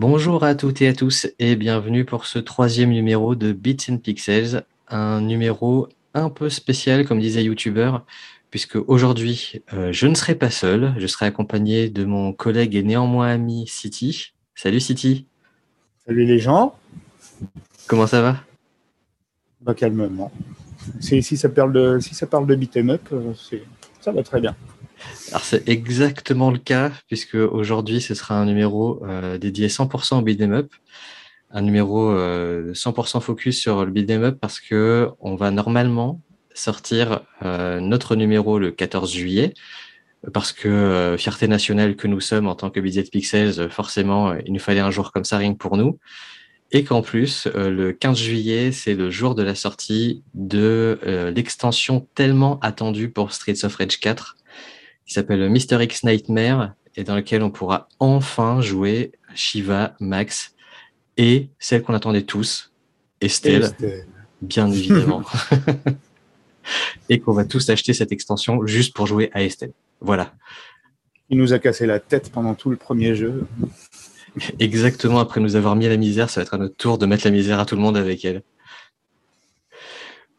[0.00, 3.98] Bonjour à toutes et à tous et bienvenue pour ce troisième numéro de Bits and
[3.98, 7.92] Pixels, un numéro un peu spécial comme disait YouTuber,
[8.50, 12.82] puisque aujourd'hui euh, je ne serai pas seul, je serai accompagné de mon collègue et
[12.82, 14.32] néanmoins ami City.
[14.54, 15.26] Salut City.
[16.06, 16.74] Salut les gens.
[17.86, 18.36] Comment ça va?
[19.60, 20.32] Bah calmement.
[21.00, 23.34] Si, ça parle de si ça parle de beat'em up, euh,
[24.00, 24.56] ça va très bien.
[25.42, 30.52] C'est exactement le cas, puisque aujourd'hui ce sera un numéro euh, dédié 100% au beat'em
[30.52, 30.72] up,
[31.50, 36.20] un numéro 100% focus sur le beat'em up parce que on va normalement
[36.54, 39.54] sortir euh, notre numéro le 14 juillet,
[40.32, 44.52] parce que euh, fierté nationale que nous sommes en tant que Budget Pixels, forcément, il
[44.52, 45.98] nous fallait un jour comme ça rien pour nous.
[46.72, 50.98] Et qu'en plus, euh, le 15 juillet, c'est le jour de la sortie de
[51.34, 54.36] l'extension tellement attendue pour Streets of Rage 4,
[55.10, 55.82] qui s'appelle Mr.
[55.82, 60.54] X Nightmare, et dans lequel on pourra enfin jouer Shiva, Max,
[61.16, 62.72] et celle qu'on attendait tous,
[63.20, 63.72] Estelle.
[64.40, 65.24] bien évidemment.
[67.08, 69.72] et qu'on va tous acheter cette extension juste pour jouer à Estelle.
[70.00, 70.32] Voilà.
[71.28, 73.48] Il nous a cassé la tête pendant tout le premier jeu.
[74.60, 77.06] Exactement, après nous avoir mis à la misère, ça va être à notre tour de
[77.06, 78.42] mettre la misère à tout le monde avec elle.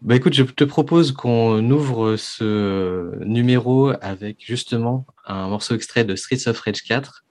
[0.02, 6.16] Bah écoute, je te propose qu'on ouvre ce numéro avec justement un morceau extrait de
[6.16, 7.24] Streets of Rage 4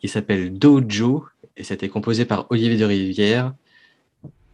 [0.00, 1.24] qui s'appelle Dojo
[1.56, 3.54] et c'était composé par Olivier de Rivière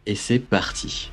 [0.05, 1.11] et c'est parti.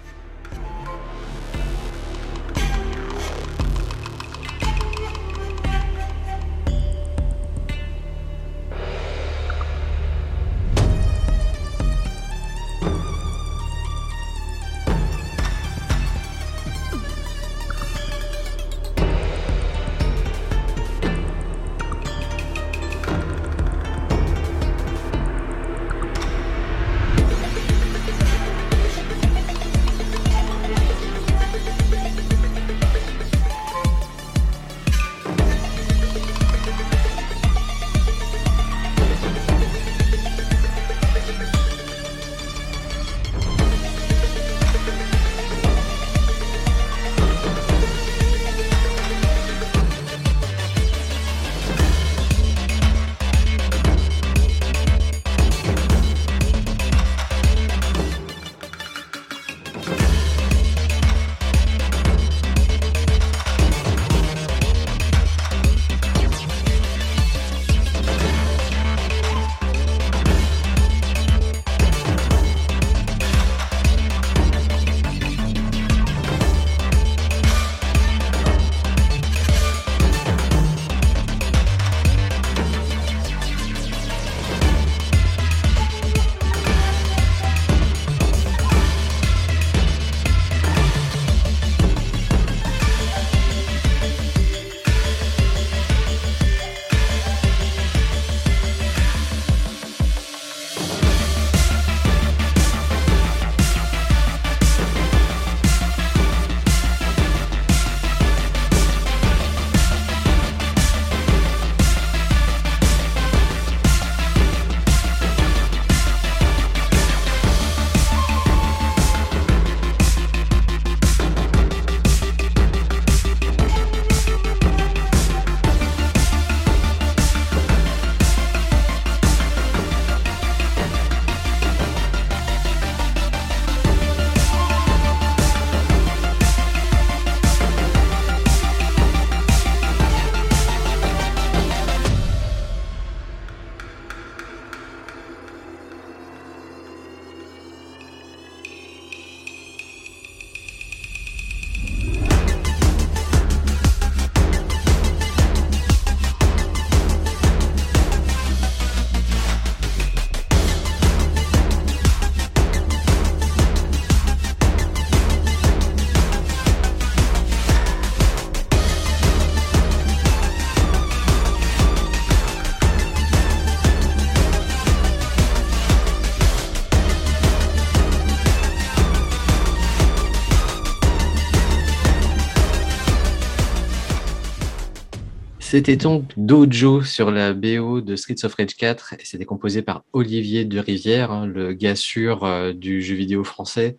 [185.71, 190.03] C'était donc Dojo sur la BO de Streets of Rage 4 et c'était composé par
[190.13, 193.97] Olivier de Rivière, hein, le gars sûr euh, du jeu vidéo français,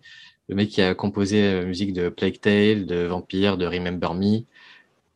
[0.50, 4.40] le mec qui a composé la musique de Plague Tale, de Vampire, de Remember Me.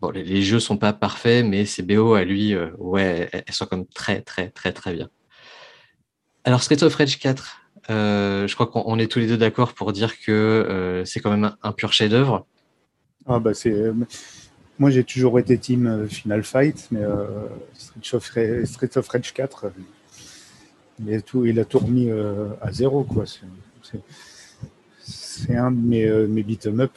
[0.00, 3.66] Bon, les, jeux sont pas parfaits, mais ces BO à lui, euh, ouais, elles sont
[3.66, 5.10] comme très très très très bien.
[6.44, 7.60] Alors, Street of Rage 4,
[7.90, 11.72] je crois qu'on est tous les deux d'accord pour dire que c'est quand même un,
[11.72, 12.46] pur chef-d'œuvre.
[13.26, 13.92] Ah bah c'est
[14.78, 17.26] moi, j'ai toujours été team euh, Final Fight, mais euh,
[18.02, 19.72] Street, of Rage, 4,
[21.06, 23.04] il, tout, il a tout remis euh, à zéro.
[23.04, 23.24] quoi.
[25.00, 26.92] C'est un de mes, mes beat'em up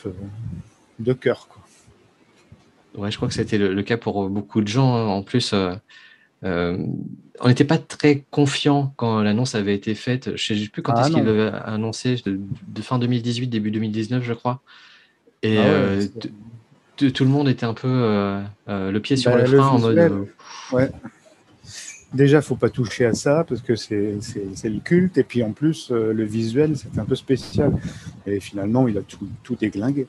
[0.99, 1.47] de cœur.
[1.47, 3.01] Quoi.
[3.01, 4.95] Ouais, je crois que c'était le, cas pour beaucoup de gens.
[4.95, 5.05] Hein.
[5.05, 5.53] En plus,
[6.43, 10.35] on n'était pas très confiant quand l'annonce avait été faite.
[10.35, 14.23] Je ne sais plus quand ah est-ce qu'il l'avait annoncé, de, fin 2018, début 2019,
[14.23, 14.61] je crois.
[15.43, 15.99] Et ah
[17.07, 19.79] tout le monde était un peu euh, euh, le pied sur bah, le frein en
[19.79, 19.97] mode.
[19.97, 20.25] Euh,
[20.71, 20.91] ouais.
[22.13, 24.17] Déjà, faut pas toucher à ça parce que c'est
[24.63, 25.17] le culte.
[25.17, 27.73] Et puis en plus, le visuel, c'était un peu spécial.
[28.25, 30.07] Et finalement, il a tout, tout déglingué.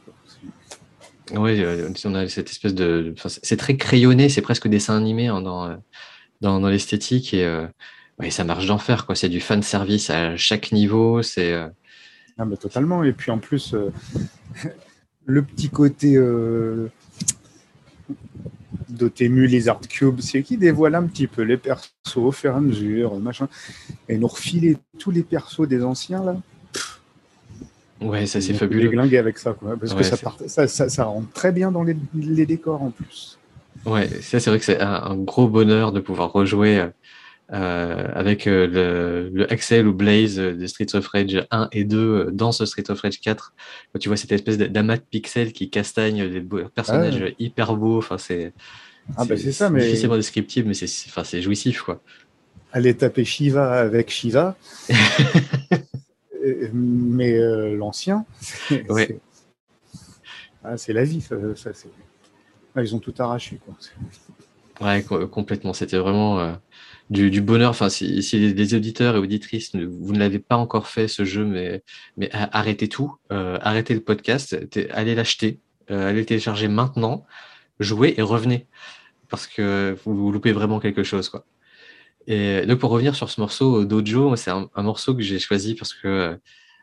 [1.35, 1.63] Oui,
[2.07, 3.15] on a cette espèce de.
[3.27, 5.79] c'est très crayonné, c'est presque dessin animé hein, dans,
[6.41, 7.35] dans, l'esthétique.
[7.35, 9.07] Et ça marche d'enfer.
[9.15, 11.23] C'est du fan service à chaque niveau.
[11.23, 11.53] C'est.
[12.39, 13.05] Ah, totalement.
[13.05, 13.75] Et puis en plus,
[15.31, 16.89] le petit côté euh,
[18.89, 22.57] Dotemu, les Art Cube, c'est qui dévoile un petit peu les persos au fur et
[22.57, 23.49] à mesure, machin,
[24.09, 26.37] et nous refiler tous les persos des anciens là.
[28.01, 28.89] Ouais, ça c'est fabuleux.
[28.89, 30.17] Glinguer avec ça, quoi, parce que ça,
[30.67, 33.39] ça, ça, rentre très bien dans les, les décors en plus.
[33.87, 36.89] Ouais, ça c'est vrai que c'est un, gros bonheur de pouvoir rejouer euh,
[37.53, 42.31] avec euh, le, le, Axel ou Blaze de Street of Rage 1 et 2 euh,
[42.31, 43.53] dans ce Street of Rage 4.
[43.99, 46.45] tu vois cette espèce d'amas de pixels qui castagne des
[46.75, 47.99] personnages ah hyper beaux.
[47.99, 48.53] Enfin, c'est
[49.17, 52.01] ah bah c'est ça, mais difficilement descriptible, mais c'est enfin, c'est jouissif quoi.
[52.73, 54.57] Aller taper Shiva avec Shiva,
[56.73, 57.37] mais
[57.75, 58.85] l'ancien, c'est
[60.63, 61.21] ah, la vie.
[61.21, 61.71] Ça, ça
[62.77, 63.75] ah, ils ont tout arraché quoi.
[64.81, 65.73] Ouais, complètement.
[65.73, 66.57] C'était vraiment
[67.11, 67.71] du, bonheur.
[67.71, 71.83] Enfin, si, les, auditeurs et auditrices, vous ne l'avez pas encore fait ce jeu, mais,
[72.17, 74.57] mais arrêtez tout, euh, arrêtez le podcast,
[74.91, 75.59] allez l'acheter,
[75.91, 77.27] euh, allez le télécharger maintenant,
[77.81, 78.67] jouez et revenez,
[79.29, 81.45] parce que vous, loupez vraiment quelque chose, quoi.
[82.27, 85.95] Et donc pour revenir sur ce morceau d'Ojo, c'est un, morceau que j'ai choisi parce
[85.95, 86.39] que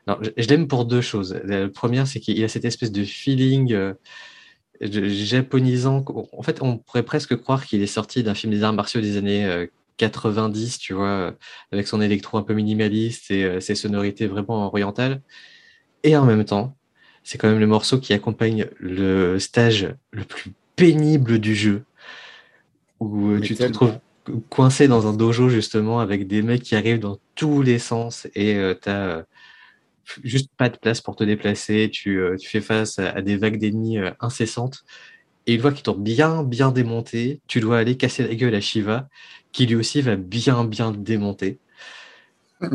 [0.06, 1.40] je, l'aime pour deux choses.
[1.44, 3.94] La première, c'est qu'il a cette espèce de feeling euh,
[4.80, 6.04] japonisant.
[6.32, 9.16] En fait, on pourrait presque croire qu'il est sorti d'un film des arts martiaux des
[9.16, 11.34] années 90, tu vois,
[11.70, 15.20] avec son électro un peu minimaliste et euh, ses sonorités vraiment orientales.
[16.04, 16.76] Et en même temps,
[17.22, 21.84] c'est quand même le morceau qui accompagne le stage le plus pénible du jeu,
[23.00, 23.98] où euh, tu te retrouves
[24.50, 28.56] coincé dans un dojo justement avec des mecs qui arrivent dans tous les sens et
[28.56, 29.22] euh, tu n'as
[30.22, 34.84] juste pas de place pour te déplacer, tu, fais face à, des vagues d'ennemis incessantes.
[35.48, 38.60] Et une fois qu'ils t'ont bien, bien démonté, tu dois aller casser la gueule à
[38.60, 39.08] Shiva
[39.50, 41.58] qui lui aussi va bien, bien démonter.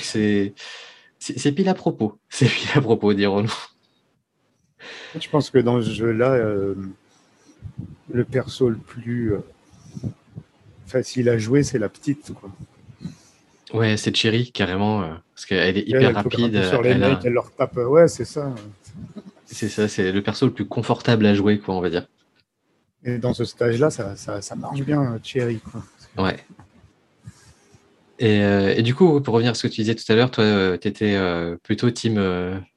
[0.00, 0.54] c'est,
[1.18, 2.20] c'est pile à propos.
[2.28, 3.52] C'est pile à propos, dirons-nous.
[5.18, 6.76] Je pense que dans ce jeu-là, euh,
[8.12, 9.40] le perso le plus euh,
[10.86, 12.32] facile à jouer, c'est la petite.
[12.32, 12.50] Quoi.
[13.74, 16.62] Ouais, c'est Cherry, carrément, euh, parce qu'elle est hyper rapide.
[16.62, 17.76] Sur les elle, elle leur tape.
[17.76, 18.54] Ouais, c'est ça.
[19.52, 22.06] C'est ça, c'est le perso le plus confortable à jouer, quoi, on va dire.
[23.04, 25.58] Et dans ce stage-là, ça, ça, marche bien, Thierry.
[25.58, 25.82] Quoi.
[26.24, 26.38] Ouais.
[28.18, 30.30] Et, euh, et, du coup, pour revenir à ce que tu disais tout à l'heure,
[30.30, 32.14] toi, euh, tu étais euh, plutôt team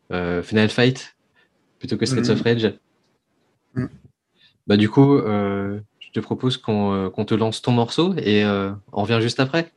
[0.09, 1.15] Final Fight
[1.79, 2.43] plutôt que Streets of mm-hmm.
[2.43, 2.73] Rage.
[3.75, 3.85] Mm.
[4.67, 9.39] Bah, du coup, je te propose qu'on te lance ton morceau et on revient juste
[9.39, 9.71] après.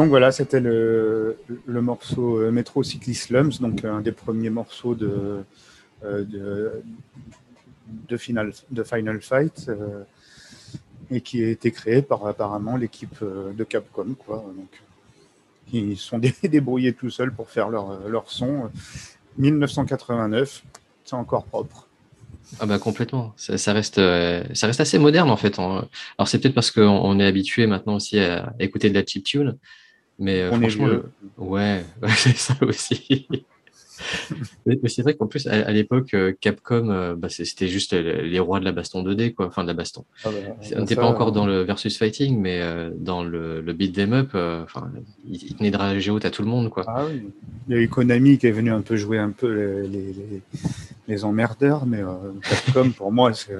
[0.00, 5.44] Donc voilà, c'était le, morceau Metro City Slums, donc un des premiers morceaux de,
[6.02, 6.82] de,
[8.16, 9.70] Final, de Final Fight
[11.10, 14.14] et qui a été créé par apparemment l'équipe de Capcom.
[14.14, 14.42] Quoi.
[14.56, 14.70] Donc,
[15.70, 18.70] ils sont débrouillés tout seuls pour faire leur, leur son.
[19.36, 20.62] 1989,
[21.04, 21.90] c'est encore propre.
[22.58, 25.58] Ah bah complètement, ça, reste, euh, ça reste assez moderne en fait.
[25.58, 25.88] Alors
[26.26, 29.56] c'est peut-être parce qu'on est habitué maintenant aussi à écouter de la chip tune,
[30.20, 30.88] mais euh, franchement,
[31.38, 33.26] ouais, c'est ça aussi
[34.86, 38.64] c'est vrai qu'en plus, à, l'époque, euh, Capcom, euh, bah, c'était juste les rois de
[38.64, 39.46] la baston 2D, quoi.
[39.46, 40.06] Enfin, de la baston.
[40.24, 42.62] Ah bah, on n'était pas encore dans le versus fighting, mais
[42.96, 44.90] dans le, le beat them up, enfin,
[45.28, 46.84] il, tenait de la haute à tout le monde, quoi.
[46.86, 47.30] Ah oui.
[47.68, 50.42] Il y a eu Konami qui est venu un peu jouer un peu les, les,
[51.08, 52.00] les, emmerdeurs, mais
[52.42, 53.58] Capcom, pour moi, c'est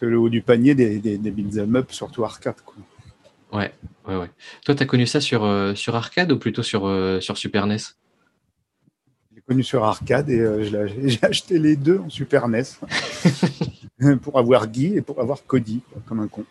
[0.00, 2.76] le haut du panier des, des, des beat them up, surtout arcade, quoi.
[3.52, 3.72] Ouais,
[4.06, 4.30] ouais, ouais.
[4.64, 7.78] Toi, tu as connu ça sur, sur arcade ou plutôt sur, sur Super NES
[9.46, 12.64] connu sur arcade et euh, j'ai acheté les deux en Super NES
[14.22, 16.44] pour avoir Guy et pour avoir Cody, comme un con.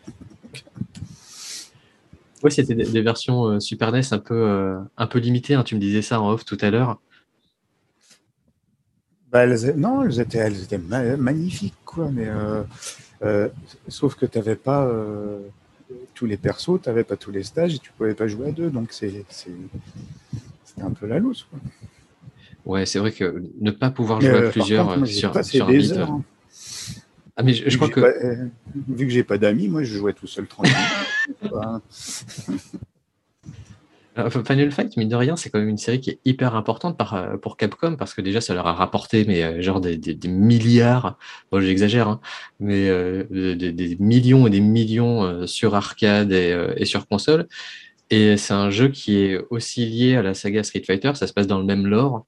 [2.43, 5.55] Oui, c'était des, versions euh, Super NES un peu, euh, un peu limitées.
[5.55, 5.63] Hein.
[5.63, 6.99] tu me disais ça en off tout à l'heure.
[9.31, 12.09] Bah, non, elles étaient, elles étaient magnifiques, quoi.
[12.11, 12.27] Mais
[13.89, 14.89] sauf que tu n'avais pas
[16.15, 18.51] tous les persos, tu n'avais pas tous les stages et tu pouvais pas jouer à
[18.51, 18.71] deux.
[18.71, 19.25] Donc c'est
[20.81, 21.45] un peu la loose.
[21.49, 21.59] Quoi.
[22.65, 25.73] Ouais, c'est vrai que ne pas pouvoir jouer à euh, plusieurs euh, sur, sur un.
[25.73, 26.23] Euh, hein.
[27.37, 28.01] Ah, mais je, crois que.
[28.73, 30.73] vu que j'ai pas d'amis, moi je jouais tout seul tranquille.
[34.15, 37.39] Final Fight, mine de rien, c'est quand même une série qui est hyper importante par,
[37.41, 41.17] pour Capcom parce que déjà ça leur a rapporté mais genre des, des, milliards,
[41.51, 42.21] bon j'exagère, hein,
[42.59, 42.87] mais
[43.29, 47.47] des, millions et des millions sur arcade et, et sur console.
[48.09, 51.33] Et c'est un jeu qui est aussi lié à la saga Street Fighter, ça se
[51.33, 52.25] passe dans le même lore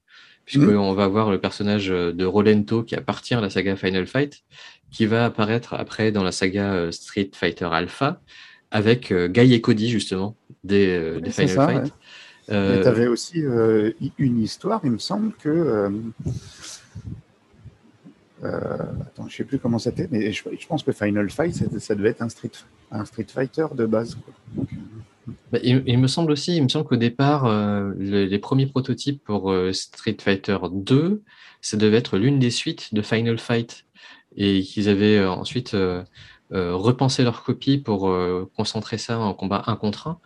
[0.48, 0.96] puisqu'on hmm.
[0.96, 4.44] va voir le personnage euh, de Rolento qui appartient à la saga Final Fight,
[4.90, 8.22] qui va apparaître après dans la saga euh, Street Fighter Alpha,
[8.70, 11.94] avec euh, Guy et Cody, justement, des, Final Fight.
[12.48, 13.42] Mais tu avais aussi
[14.18, 15.90] une histoire, il me semble que.
[18.42, 22.10] attends, je ne sais plus comment c'était, mais je, pense que Final Fight, ça, devait
[22.10, 22.52] être un Street,
[22.90, 24.16] un Street Fighter de base.
[24.16, 24.64] Quoi.
[25.52, 29.50] Bah, il, me semble aussi, il me semble qu'au départ, euh, les premiers prototypes pour
[29.50, 31.22] euh, Street Fighter 2,
[31.60, 33.84] ça devait être l'une des suites de Final Fight
[34.36, 35.76] et qu'ils avaient euh, ensuite
[36.50, 38.14] repensé leur copie pour
[38.56, 40.18] concentrer ça en combat un contre un.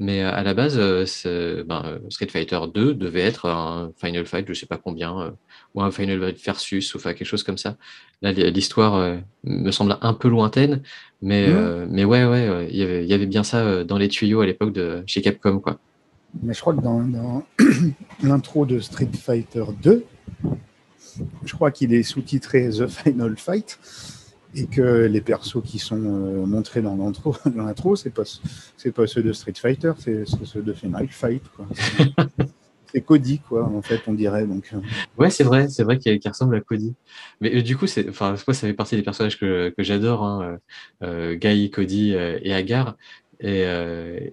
[0.00, 4.54] Mais à la base, ben, Street Fighter 2 devait être un Final Fight, je ne
[4.54, 5.34] sais pas combien,
[5.74, 7.76] ou un Final Fight versus, ou quelque chose comme ça.
[8.22, 10.82] Là, l'histoire me semble un peu lointaine,
[11.20, 11.52] mais, mmh.
[11.56, 14.40] euh, mais ouais, ouais, il y, avait, y avait bien ça euh, dans les tuyaux
[14.40, 15.78] à l'époque de chez Capcom, quoi.
[16.42, 17.42] Mais je crois que dans,
[18.22, 20.04] l'intro de Street Fighter 2,
[21.44, 23.78] je crois qu'il est sous-titré The Final Fight
[24.58, 28.24] et que les persos qui sont euh, montrés dans l'intro, dans l'intro, c'est pas
[28.76, 31.66] c'est pas ceux de Street Fighter, c'est ceux de Final Fight, quoi.
[32.92, 34.46] c'est Cody, quoi, en fait, on dirait.
[34.46, 34.70] Donc.
[34.72, 34.80] Euh.
[35.16, 36.94] Ouais, c'est vrai, c'est vrai qu'il ressemble à Cody.
[37.40, 40.58] Mais euh, du coup, c'est, enfin, ça fait partie des personnages que, que j'adore, hein,
[41.02, 42.96] euh, Guy, Cody et Agar.
[43.40, 43.64] Et,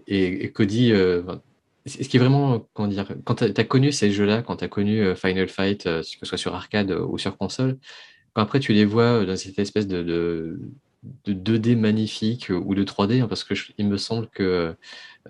[0.07, 0.91] et, Cody,
[1.85, 4.67] ce qui est vraiment, comment dire, quand tu as, connu ces jeux-là, quand tu as
[4.67, 7.77] connu Final Fight, que ce soit sur arcade ou sur console,
[8.35, 10.59] après tu les vois dans cette espèce de, de,
[11.25, 14.75] de 2D magnifique ou de 3D, hein, parce que il me semble que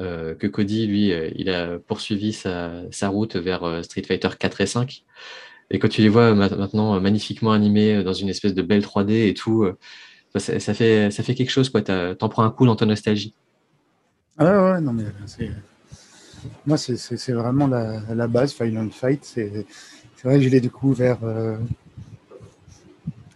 [0.01, 4.61] euh, que Cody, lui, euh, il a poursuivi sa, route vers euh, Street Fighter 4
[4.61, 5.03] et 5.
[5.71, 9.33] Et quand tu les vois maintenant magnifiquement animés dans une espèce de belle 3D et
[9.33, 9.67] tout,
[10.35, 11.81] ça, fait, ça fait quelque chose, quoi.
[11.81, 13.33] T'en prends un coup dans ta nostalgie.
[14.37, 15.49] Ah ouais, non, mais c'est.
[16.67, 19.23] Moi, c'est vraiment la, base, Final Fight.
[19.23, 19.65] C'est
[20.23, 21.17] vrai que je l'ai découvert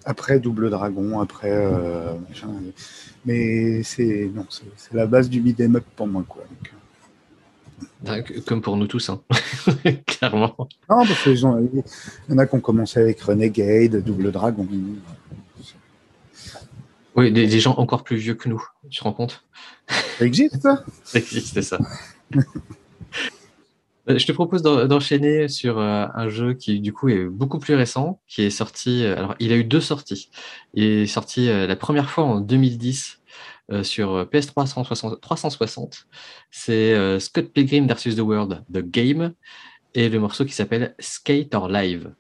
[0.10, 1.56] après Double Dragon, après.
[3.26, 6.44] Mais c'est non, c'est la base du beat'em up pour moi, quoi.
[8.08, 8.22] Euh.
[8.46, 9.22] Comme pour nous tous, hein.
[10.08, 10.56] clairement.
[10.90, 14.68] Non, parce qu'il y en a qui ont commencé avec Renegade, Double Dragon.
[17.16, 19.44] Oui, des, gens encore plus vieux que nous, tu te rends compte?
[20.18, 20.84] Ça existe, ça?
[21.04, 21.80] Ça existe, ça.
[24.10, 27.76] Euh, je te propose d'enchaîner sur euh, un jeu qui, du coup, est beaucoup plus
[27.76, 29.04] récent, qui est sorti.
[29.04, 30.30] Euh, alors, il a eu deux sorties.
[30.74, 33.22] Il est sorti la première fois en 2010
[33.84, 36.08] sur PS3 360.
[36.52, 38.16] C'est Scott Pilgrim vs.
[38.16, 39.34] The World, The Game,
[39.94, 42.12] et le morceau qui s'appelle Skate or Live.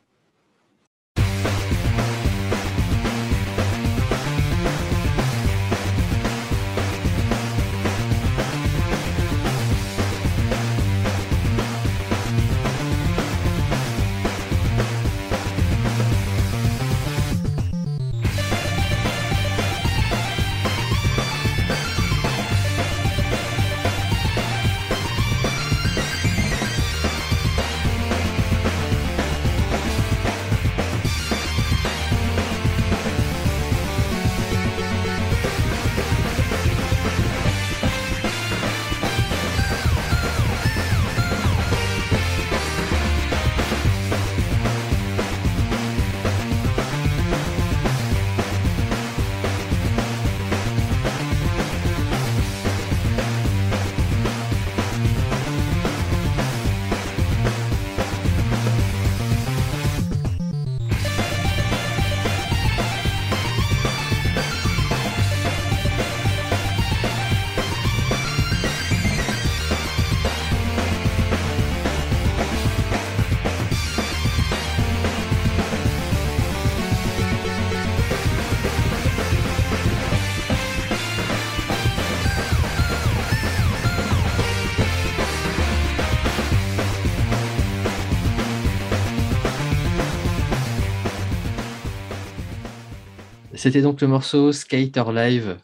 [93.59, 95.57] C'était donc le morceau Skater Live,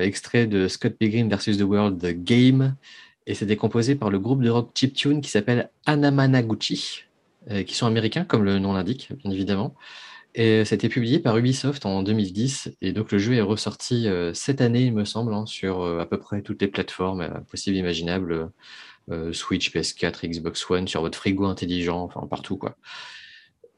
[0.00, 1.58] extrait de Scott Pilgrim vs.
[1.58, 2.74] The World Game,
[3.28, 7.04] et c'était composé par le groupe de rock chiptune qui s'appelle Anamanaguchi,
[7.64, 9.76] qui sont américains, comme le nom l'indique, bien évidemment.
[10.38, 12.72] Et c'était publié par Ubisoft en 2010.
[12.82, 16.00] Et donc le jeu est ressorti euh, cette année, il me semble, hein, sur euh,
[16.00, 18.50] à peu près toutes les plateformes euh, possibles et imaginables.
[19.30, 22.76] Switch, PS4, Xbox One, sur votre frigo intelligent, enfin partout quoi.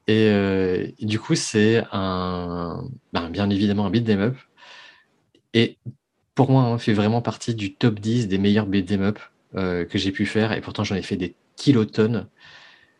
[0.09, 4.37] Et, du coup, c'est un, ben, bien évidemment un beat'em up.
[5.53, 5.77] Et
[6.35, 9.19] pour moi, hein, fait vraiment partie du top 10 des meilleurs beat'em up
[9.53, 10.51] que j'ai pu faire.
[10.53, 12.27] Et pourtant, j'en ai fait des kilotonnes.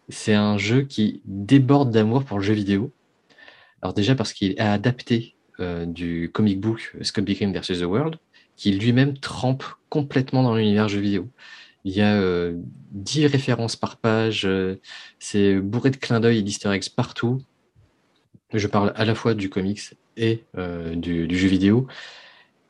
[0.09, 2.91] C'est un jeu qui déborde d'amour pour le jeu vidéo.
[3.81, 7.79] Alors déjà parce qu'il est adapté euh, du comic book Scott Pilgrim vs.
[7.79, 8.15] The World,
[8.55, 11.29] qui lui-même trempe complètement dans l'univers jeu vidéo.
[11.85, 12.55] Il y a euh,
[12.91, 14.79] 10 références par page, euh,
[15.19, 17.41] c'est bourré de clins d'œil et d'easter eggs partout.
[18.53, 21.87] Je parle à la fois du comics et euh, du, du, jeu vidéo.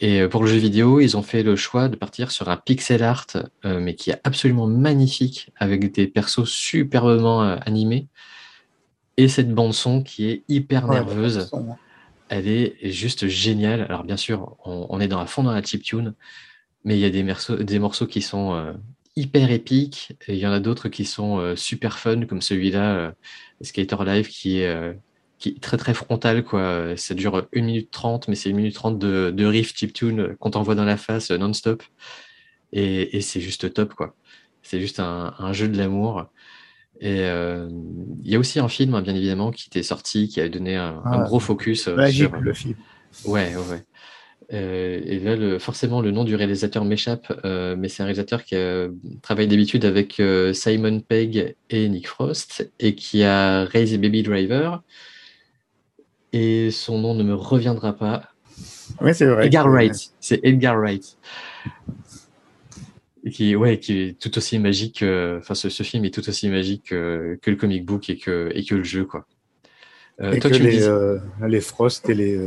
[0.01, 3.03] Et pour le jeu vidéo, ils ont fait le choix de partir sur un pixel
[3.03, 3.27] art,
[3.65, 8.07] mais qui est absolument magnifique, avec des persos superbement animés
[9.19, 11.51] et cette bande son qui est hyper nerveuse.
[12.29, 13.81] Elle est juste géniale.
[13.81, 16.13] Alors bien sûr, on, est dans la fond dans la chiptune,
[16.85, 18.71] mais il y a des, morceaux, des morceaux qui sont euh,
[19.19, 22.95] hyper épiques et il y en a d'autres qui sont euh, super fun comme celui-là,
[22.95, 23.12] euh,
[23.62, 24.97] Skater Live, qui est,
[25.38, 26.43] qui est très très frontal.
[26.43, 26.95] Quoi.
[26.95, 30.51] Ça dure 1 minute 30, mais c'est 1 minute 30 de, de riff chiptune qu'on
[30.51, 31.84] t'envoie dans la face non-stop.
[32.71, 33.93] Et, c'est juste top.
[33.93, 34.15] quoi.
[34.62, 36.29] C'est juste un, un jeu de l'amour.
[37.01, 37.69] Et euh,
[38.23, 40.75] il y a aussi un film, hein, bien évidemment, qui était sorti, qui a donné
[40.75, 42.75] un, ah, gros focus euh, magique, sur le film.
[43.25, 43.84] Ouais, ouais.
[44.51, 48.43] Euh, et là, le, forcément, le nom du réalisateur m'échappe, euh, mais c'est un réalisateur
[48.43, 48.88] qui a,
[49.21, 54.81] travaille d'habitude avec euh, Simon Pegg et Nick Frost et qui a réalisé Baby Driver.
[56.33, 58.23] Et son nom ne me reviendra pas.
[59.01, 59.47] Oui, c'est vrai.
[59.47, 60.12] Edgar Wright.
[60.19, 61.17] C'est Edgar Wright
[63.31, 65.03] qui, ouais, qui est tout aussi magique.
[65.03, 68.49] Euh, enfin, ce, ce, film est tout aussi magique que le comic book et que,
[68.55, 69.27] et que le jeu, quoi.
[70.21, 70.83] Euh, et toi, que tu les, dis...
[70.83, 72.38] euh, les Frost et les.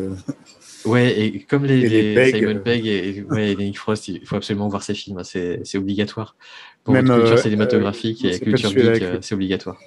[0.86, 4.08] Euh, ouais, et comme les, et les, les Simon Pegg et, ouais, et Nick Frost,
[4.08, 5.18] il faut absolument voir ces films.
[5.18, 6.36] Hein, c'est obligatoire.
[6.84, 9.78] Pour Même, culture cinématographique et culture geek, c'est obligatoire.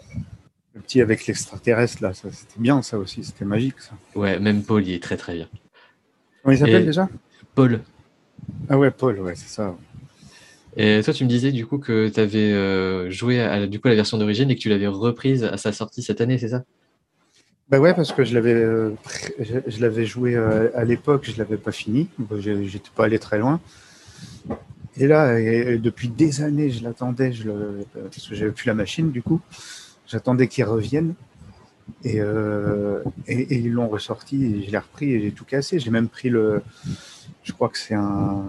[0.74, 3.24] Le petit avec l'extraterrestre, là, c'était bien, ça aussi.
[3.24, 3.94] C'était magique, ça.
[4.14, 5.48] Ouais, même Paul, il est très, très bien.
[6.44, 7.10] Comment il s'appelle déjà?
[7.56, 7.82] Paul.
[8.70, 9.78] Ah ouais, Paul, ouais, c'est ça.
[10.78, 13.88] Et toi, tu me disais du coup que tu avais euh, joué à, du coup,
[13.88, 16.66] la version d'origine et que tu l'avais reprise à sa sortie cette année, c'est ça?
[17.70, 18.92] Bah ouais, parce que je l'avais, euh,
[19.40, 22.08] je, l'avais joué euh, à l'époque, je l'avais pas fini,
[22.40, 23.60] j'étais pas allé très loin.
[24.98, 25.36] Et là,
[25.78, 29.42] depuis des années, je l'attendais, je le, parce que j'avais plus la machine du coup,
[30.08, 31.16] j'attendais qu'il revienne.
[32.04, 35.80] Et, et, et, ils l'ont ressorti, et je l'ai repris et j'ai tout cassé.
[35.80, 36.62] J'ai même pris le,
[37.44, 38.46] je crois que c'est un,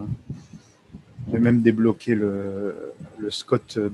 [1.30, 3.88] j'ai même débloqué le, le Scott euh,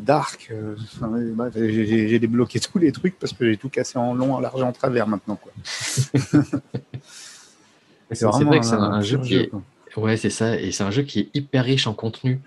[0.00, 0.48] Dark.
[0.50, 1.12] Euh, enfin,
[1.54, 4.72] j'ai débloqué tous les trucs parce que j'ai tout cassé en long, en large, en
[4.72, 5.38] travers maintenant.
[5.64, 6.18] c'est
[8.24, 9.50] vrai que c'est un, jeu qui est...
[9.96, 10.60] Ouais, c'est ça.
[10.60, 12.40] Et c'est un jeu qui est hyper riche en contenu.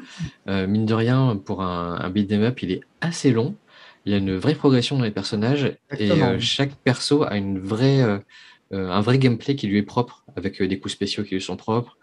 [0.47, 3.55] Euh, mine de rien, pour un, un beat'em up, il est assez long.
[4.05, 5.75] Il y a une vraie progression dans les personnages.
[5.97, 8.21] Et chaque perso a une vraie,
[8.71, 11.97] un vrai gameplay qui lui est propre, avec des coups spéciaux qui lui sont propres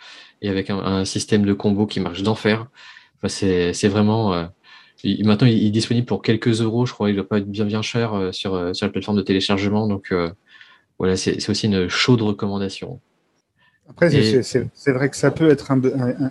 [0.45, 2.67] et avec un, système de combo qui marche d'enfer.
[3.17, 4.35] Enfin, c'est vraiment.
[4.35, 4.45] Euh,
[5.25, 7.09] maintenant, il est disponible pour quelques euros, je crois.
[7.09, 9.23] Il ne doit pas être bien, bien cher euh, sur, euh, sur la plateforme de
[9.23, 9.89] téléchargement.
[9.89, 10.13] Donc,
[10.99, 13.01] voilà, c'est aussi une chaude recommandation.
[13.89, 15.81] Après, c'est vrai que ça peut être un,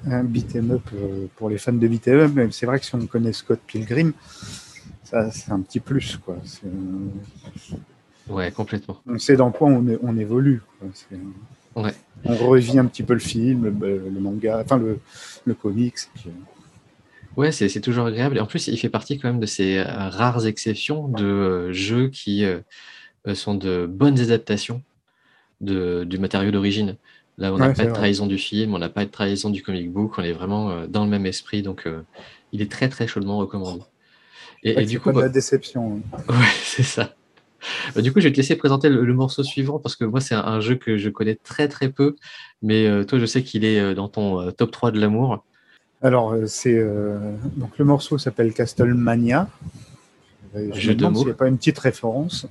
[0.06, 0.90] un, beat'em up
[1.36, 4.14] pour les fans de beat'em up, mais c'est vrai que si on connaît Scott Pilgrim,
[5.04, 6.18] c'est un petit plus.
[6.18, 6.38] Quoi.
[8.28, 9.02] Ouais, complètement.
[9.08, 10.62] On sait dans quoi on, on évolue.
[10.80, 10.90] Quoi.
[11.76, 11.94] Ouais.
[12.26, 15.00] On revit un petit peu le film, le, manga, enfin le,
[15.46, 15.96] le comics.
[16.16, 16.26] Puis...
[16.28, 16.32] Euh.
[17.36, 18.38] Ouais, c'est toujours agréable.
[18.38, 21.74] Et en plus, il fait partie quand même de ces euh, rares exceptions de euh,
[21.74, 22.46] jeux qui
[23.34, 24.82] sont de bonnes adaptations
[25.62, 26.98] de, du matériau d'origine.
[27.40, 29.92] Là, on n'a pas de trahison du film, on n'a pas de trahison du comic
[29.92, 31.64] book, on est vraiment dans le même esprit.
[31.64, 31.88] Donc,
[32.52, 33.82] il est très, très chaudement recommandé.
[34.64, 36.02] Et, et du coup, pas de la bah déception.
[36.14, 36.18] Hein.
[36.30, 37.16] Ouais, c'est ça.
[37.96, 40.36] Bah, du coup, je vais te laisser présenter le, morceau suivant parce que moi, c'est
[40.36, 42.16] un, jeu que je connais très très peu.
[42.62, 45.44] Mais euh, toi, je sais qu'il est euh, dans ton euh, top 3 de l'amour.
[46.02, 46.86] Alors, c'est
[47.56, 49.48] donc le morceau s'appelle Castlemania.
[50.54, 52.46] Je Jeu me s'il n'y a pas une petite référence.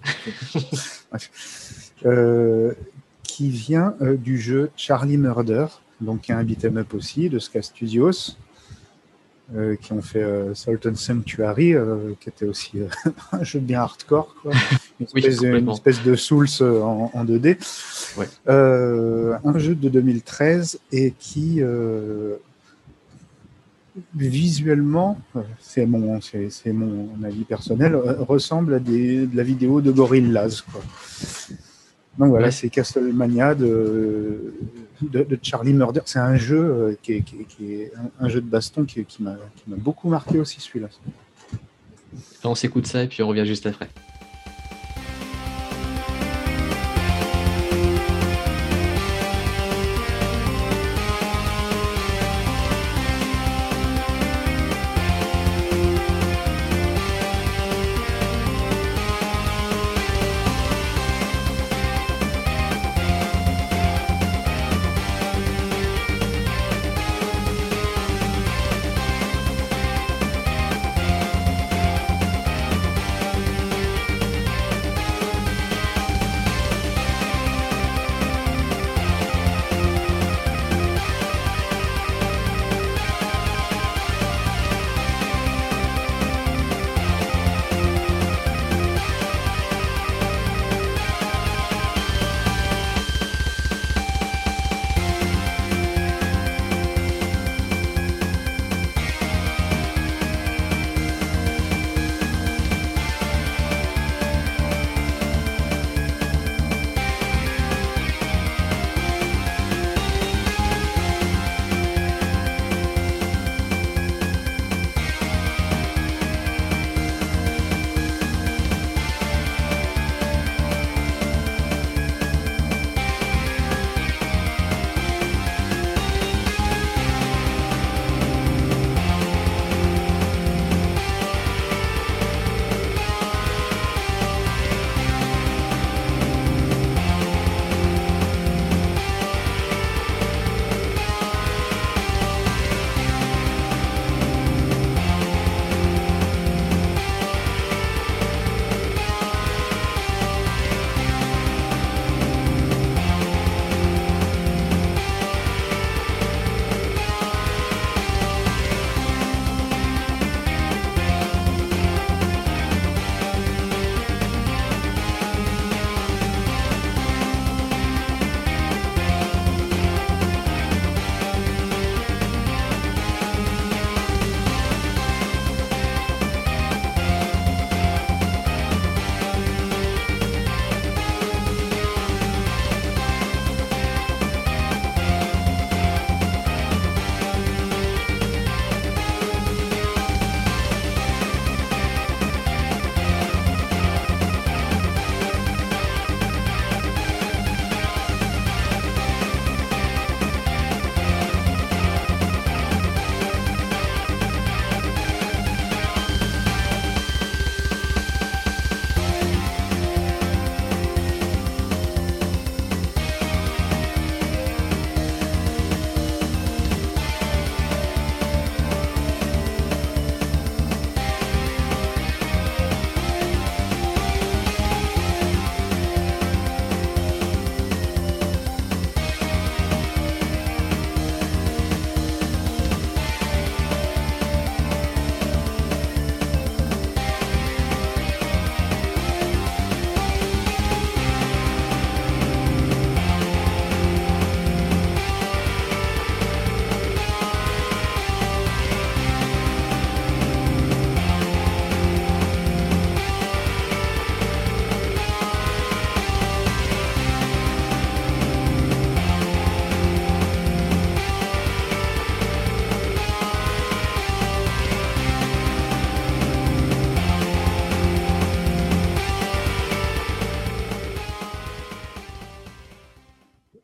[3.23, 5.67] qui vient du jeu Charlie Murder,
[6.01, 8.37] donc qui est un beat'em up aussi de Ska Studios.
[9.55, 12.79] Euh, qui ont fait euh, Salt and Sanctuary, euh, qui était aussi
[13.33, 14.53] un jeu bien hardcore, quoi.
[15.01, 17.59] Une, espèce, une, espèce, de Souls en, en 2D.
[18.17, 18.29] Ouais.
[18.47, 21.61] un jeu de 2013 et qui
[24.15, 25.19] visuellement,
[25.59, 30.63] c'est mon, c'est, mon avis personnel, ressemble à des, de la vidéo de Gorillaz.
[30.71, 30.83] Quoi.
[32.19, 34.55] Donc voilà, c'est Castlemania de,
[35.01, 36.03] de, de, Charlie Murder.
[36.05, 39.05] C'est un jeu euh, qui est, qui qui est un, un, jeu de baston qui,
[39.05, 40.89] qui m'a beaucoup marqué aussi celui-là.
[42.45, 43.89] On s'écoute ça et puis on revient juste après.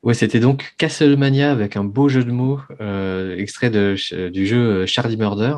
[0.08, 4.86] Ouais, c'était donc Castlemania avec un beau jeu de mots, euh, extrait du jeu euh,
[4.86, 5.56] Charlie Murder.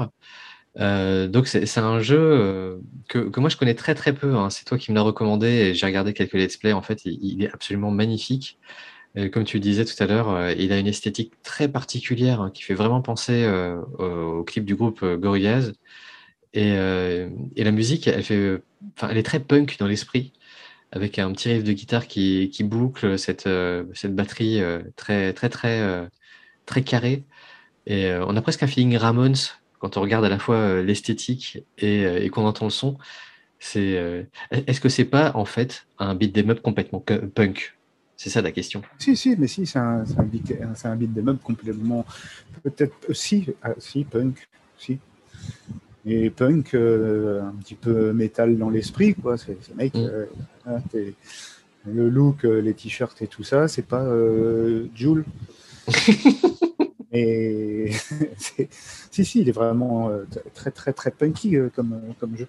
[0.81, 4.35] Euh, donc c'est un jeu que, moi je connais très très peu.
[4.35, 4.51] Hein.
[4.51, 6.73] C'est toi qui me l'as recommandé et j'ai regardé quelques let's play.
[6.73, 8.59] En fait, il, est absolument magnifique.
[9.33, 12.75] Comme tu disais tout à l'heure, il a une esthétique très particulière hein, qui fait
[12.75, 13.49] vraiment penser
[14.01, 15.75] au, clip du groupe Gorillaz.
[16.55, 18.61] Et, la musique, elle fait,
[19.03, 20.33] elle est très punk dans l'esprit
[20.93, 25.49] avec un petit riff de guitare qui, boucle cette, euh, cette batterie euh, très, très,
[25.49, 26.07] très, euh,
[26.67, 27.25] très carrée.
[27.87, 29.35] Et on a presque un feeling Ramones
[29.79, 32.99] quand on regarde à la fois l'esthétique et, qu'on entend le son.
[33.59, 37.75] C'est, est-ce que c'est pas en fait un beat des meubles complètement punk?
[38.17, 38.83] C'est ça la question.
[38.99, 42.05] Si, si, mais si, c'est un, un, beat, un beat des meubles complètement.
[42.63, 44.47] Peut-être, si, ah, si, punk,
[44.79, 44.99] si.
[46.07, 49.37] Et punk, un petit peu métal dans l'esprit, quoi.
[49.37, 50.11] C'est, mec, mm.
[50.67, 50.79] hein,
[51.87, 55.25] le look, les t-shirts et tout ça, c'est pas euh, Joule.
[57.13, 57.91] Et
[59.11, 62.49] si, si, il est vraiment euh, très, très, très punky euh, comme, euh, comme jeu.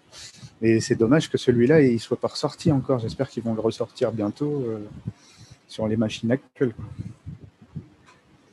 [0.62, 3.00] Et c'est dommage que celui-là, il soit pas ressorti encore.
[3.00, 4.64] J'espère qu'ils vont le ressortir bientôt
[5.68, 6.74] sur les machines actuelles.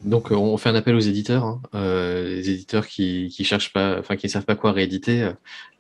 [0.05, 1.61] Donc, on fait un appel aux éditeurs, hein.
[1.75, 5.29] les éditeurs qui, qui cherchent pas, enfin, qui savent pas quoi rééditer.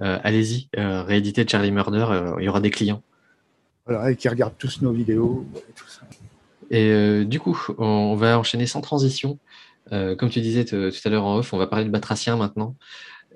[0.01, 3.03] Allez-y, rééditer Charlie Murder, il y aura des clients.
[3.87, 6.03] Voilà, et qui regardent tous nos vidéos et tout ça.
[6.71, 9.39] Et du coup, on va enchaîner sans transition
[9.93, 12.77] euh, comme tu disais tout à l'heure en off, on va parler de Batracien maintenant.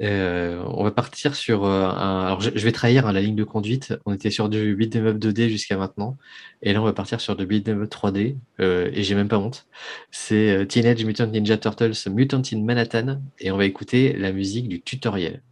[0.03, 2.27] Euh, on va partir sur euh, un.
[2.27, 3.95] Alors, je, vais trahir hein, la ligne de conduite.
[4.05, 6.19] On était sur du beat'em up 2D jusqu'à maintenant.
[6.63, 8.37] Et là, on va partir sur du beat'em up 3D.
[8.59, 9.67] et j'ai même pas honte.
[10.11, 13.21] C'est Teenage Mutant Ninja Turtles Mutant in Manhattan.
[13.39, 15.43] Et on va écouter la musique du tutoriel.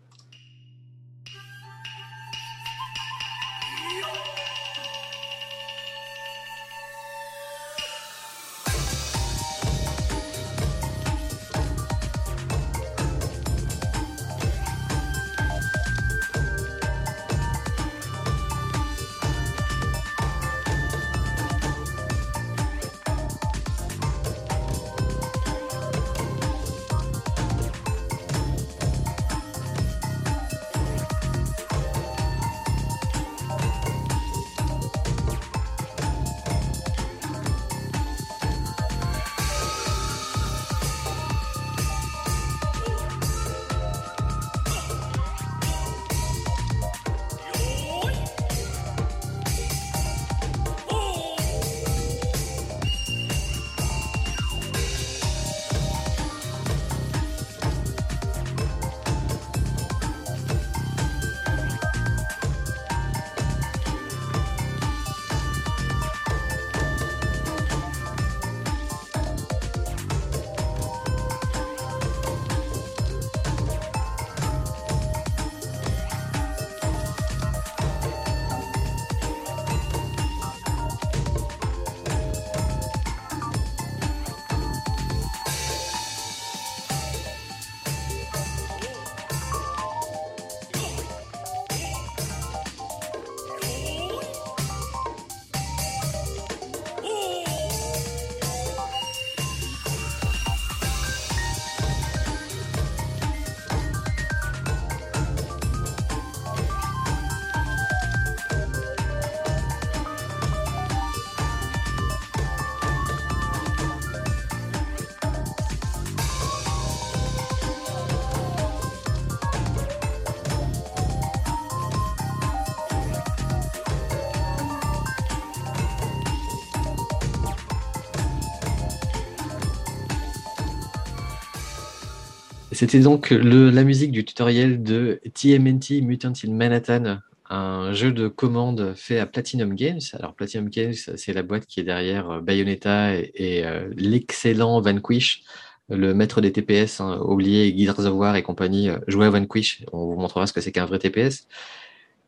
[132.81, 137.19] C'était donc la musique du tutoriel de TMNT Mutant in Manhattan,
[137.51, 140.01] un jeu de commande fait à Platinum Games.
[140.15, 145.43] Alors Platinum Games, c'est la boîte qui est derrière euh, Bayonetta et, euh, l'excellent Vanquish,
[145.91, 148.89] le maître des TPS, hein, oublié Gears of War et compagnie.
[148.89, 151.49] Euh, jouez à Vanquish, on vous montrera ce que c'est qu'un vrai TPS.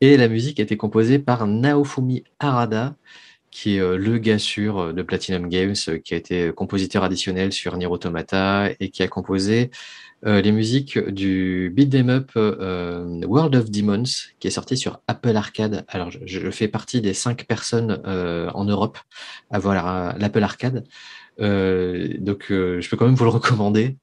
[0.01, 2.95] Et la musique a été composée par Naofumi Harada,
[3.53, 7.85] qui est le gars sûr de Platinum Games, qui a été compositeur additionnel sur Nier
[7.85, 9.69] Automata et qui a composé
[10.25, 14.03] euh, les musiques du beat up euh, World of Demons,
[14.39, 15.83] qui est sorti sur Apple Arcade.
[15.89, 18.97] Alors, je, fais partie des cinq personnes euh, en Europe
[19.51, 20.85] à voir l'Apple Arcade.
[21.39, 23.97] donc, je peux quand même vous le recommander.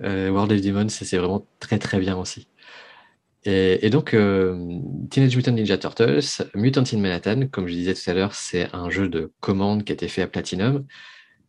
[0.00, 2.48] World of Demons, c'est vraiment très très bien aussi.
[3.50, 8.34] Et, donc, Teenage Mutant Ninja Turtles, Mutant in Manhattan, comme je disais tout à l'heure,
[8.34, 10.84] c'est un jeu de commande qui a été fait à Platinum.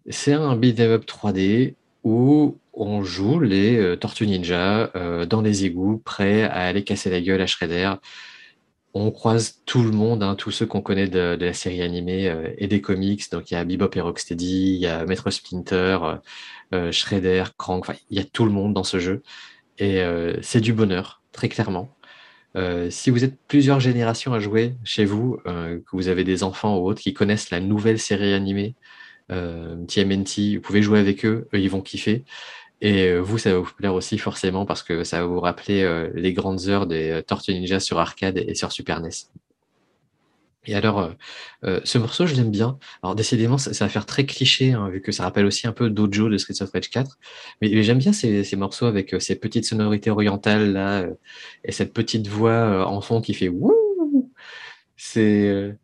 [0.09, 5.65] C'est un beat'em up 3D où on joue les euh, Tortues Ninja euh, dans les
[5.65, 7.93] égouts, prêts à aller casser la gueule à Shredder.
[8.93, 12.49] On croise tout le monde, hein, tous ceux qu'on connaît de, la série animée euh,
[12.57, 13.29] et des comics.
[13.31, 15.99] Donc il y a Bebop et Rocksteady, il y a Maître Splinter,
[16.91, 19.21] Shredder, Crank, il y a tout le monde dans ce jeu.
[19.77, 20.01] Et
[20.41, 21.95] c'est du bonheur, très clairement.
[22.89, 26.87] si vous êtes plusieurs générations à jouer chez vous, que vous avez des enfants ou
[26.87, 28.75] autres qui connaissent la nouvelle série animée,
[29.29, 32.25] TMNT, vous pouvez jouer avec eux, eux ils vont kiffer.
[32.81, 36.33] Et vous, ça va vous plaire aussi forcément parce que ça va vous rappeler les
[36.33, 39.09] grandes heures des Tortues Ninja sur arcade et sur Super NES.
[40.69, 41.09] Et alors, euh,
[41.63, 42.77] euh, ce morceau, je l'aime bien.
[43.01, 45.89] Alors, décidément, ça, va faire très cliché, hein, vu que ça rappelle aussi un peu
[45.89, 47.17] Dojo de Streets of Rage 4.
[47.61, 51.07] Mais, j'aime bien ces, morceaux avec euh, ces petites sonorités orientales, là,
[51.63, 54.31] et cette petite voix en fond qui fait wouh
[54.95, 55.75] C'est.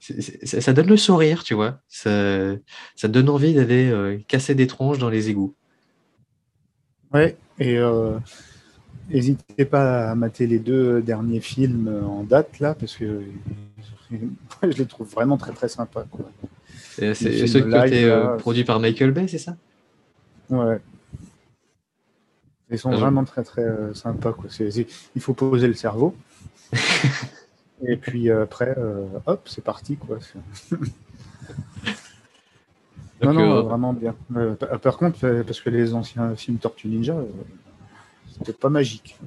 [0.00, 1.80] ça donne le sourire, tu vois.
[1.88, 2.56] Ça,
[2.96, 5.54] ça donne envie d'aller casser des tronches dans les égouts.
[7.12, 7.78] Ouais, et
[9.10, 13.22] n'hésitez pas à mater les deux derniers films en date, là, parce que
[14.62, 16.06] je les trouve vraiment très très sympas.
[16.70, 19.56] C'est ceux qui ont été euh, produits par Michael Bay, c'est ça?
[20.50, 20.80] Ouais.
[22.70, 24.32] Ils sont ah, vraiment très très euh, sympas.
[24.32, 24.48] Quoi.
[24.58, 26.14] il faut poser le cerveau.
[27.86, 28.76] Et puis euh, après,
[29.26, 29.96] hop, c'est parti.
[29.96, 30.18] Quoi.
[33.22, 34.14] non, non, vraiment bien.
[34.82, 37.16] par contre, parce que les anciens films Tortue Ninja,
[38.32, 39.18] c'était pas magique.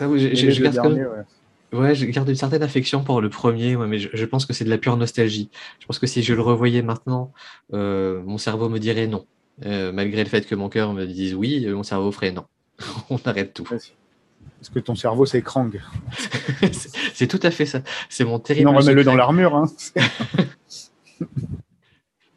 [0.00, 1.24] Ah, oui, j'ai Ouais,
[1.72, 4.78] je garde une certaine affection pour le premier, mais je, pense que c'est de la
[4.78, 5.50] pure nostalgie.
[5.80, 7.32] Je pense que si je le revoyais maintenant,
[7.72, 9.26] euh, mon cerveau me dirait non.
[9.64, 12.44] Euh, malgré le fait que mon cœur me dise oui, mon cerveau ferait non.
[13.10, 13.64] On arrête tout.
[13.64, 15.70] Parce que ton cerveau, c'est Krang?
[17.14, 17.82] c'est tout à fait ça.
[18.08, 18.70] C'est mon terrible.
[18.70, 19.54] Non, remets-le dans l'armure.
[19.54, 19.66] Hein.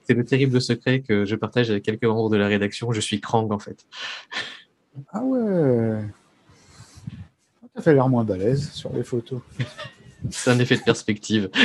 [0.03, 2.91] c'est le terrible secret que je partage avec quelques membres de la rédaction.
[2.91, 3.85] Je suis Krang, en fait.
[5.13, 6.01] Ah ouais.
[7.79, 9.39] Ça fait l'air moins balèze sur les photos.
[10.29, 11.49] C'est un effet de perspective.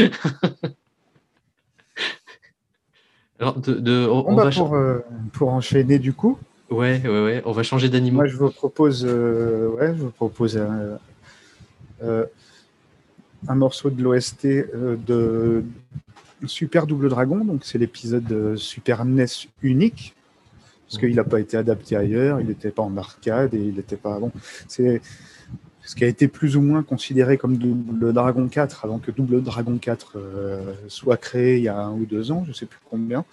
[3.40, 5.00] Alors, on, va pour, euh,
[5.32, 6.38] pour, enchaîner du coup.
[6.70, 7.42] Ouais, ouais, ouais.
[7.46, 8.18] On va changer d'animaux.
[8.18, 10.56] Moi, je vous propose, euh, ouais, je vous propose
[12.00, 12.24] euh,
[13.48, 15.64] un morceau de l'OST de
[16.46, 17.44] Super Double Dragon.
[17.44, 19.26] Donc, c'est l'épisode Super NES
[19.62, 20.14] unique
[20.86, 22.40] parce qu'il n'a pas été adapté ailleurs.
[22.40, 24.30] Il n'était pas en arcade et il n'était pas bon.
[24.68, 25.02] C'est
[25.84, 29.42] ce qui a été plus ou moins considéré comme Double Dragon 4 avant que Double
[29.42, 32.66] Dragon 4 euh, soit créé il y a un ou deux ans, je ne sais
[32.66, 33.24] plus combien.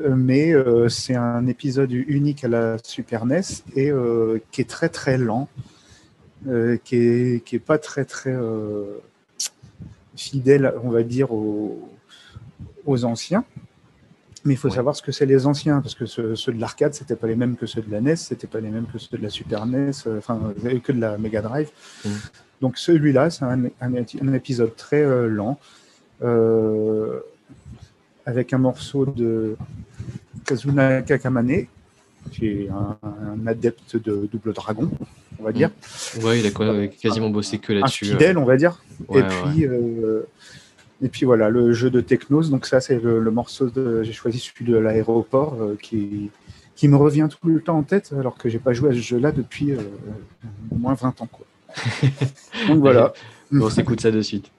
[0.00, 3.42] Euh, mais euh, c'est un épisode unique à la Super NES
[3.74, 3.92] et
[4.50, 5.48] qui est très très lent,
[6.44, 8.34] qui est, qui est pas très très
[10.16, 11.90] fidèle, on va dire, aux,
[12.86, 13.44] aux anciens.
[14.46, 17.16] Mais il faut savoir ce que c'est les anciens, parce que ceux, de l'arcade, c'était
[17.16, 19.22] pas les mêmes que ceux de la NES, c'était pas les mêmes que ceux de
[19.22, 21.68] la Super NES, euh, enfin, que de la Mega Drive.
[22.04, 22.10] Mm.
[22.60, 25.58] Donc celui-là, c'est un, épisode très euh, lent,
[26.22, 27.18] euh,
[28.24, 29.56] avec un morceau de
[30.44, 31.66] Kazuna Kakamane,
[32.30, 34.88] qui est un, adepte de Double Dragon,
[35.40, 35.70] on va dire.
[36.16, 36.24] Mm.
[36.24, 38.04] Ouais, il a quasiment bossé que là-dessus.
[38.04, 38.80] fidèle, on va dire.
[39.12, 39.66] Et puis
[41.02, 42.44] et puis voilà, le jeu de Technos.
[42.44, 44.02] Donc ça, c'est le, morceau de.
[44.02, 46.30] J'ai choisi celui de l'aéroport euh, qui,
[46.74, 48.98] qui me revient tout le temps en tête, alors que j'ai pas joué à ce
[48.98, 49.78] jeu-là depuis euh,
[50.70, 51.28] au moins 20 ans.
[51.30, 51.46] Quoi.
[52.68, 53.12] donc voilà.
[53.52, 54.50] on s'écoute ça de suite.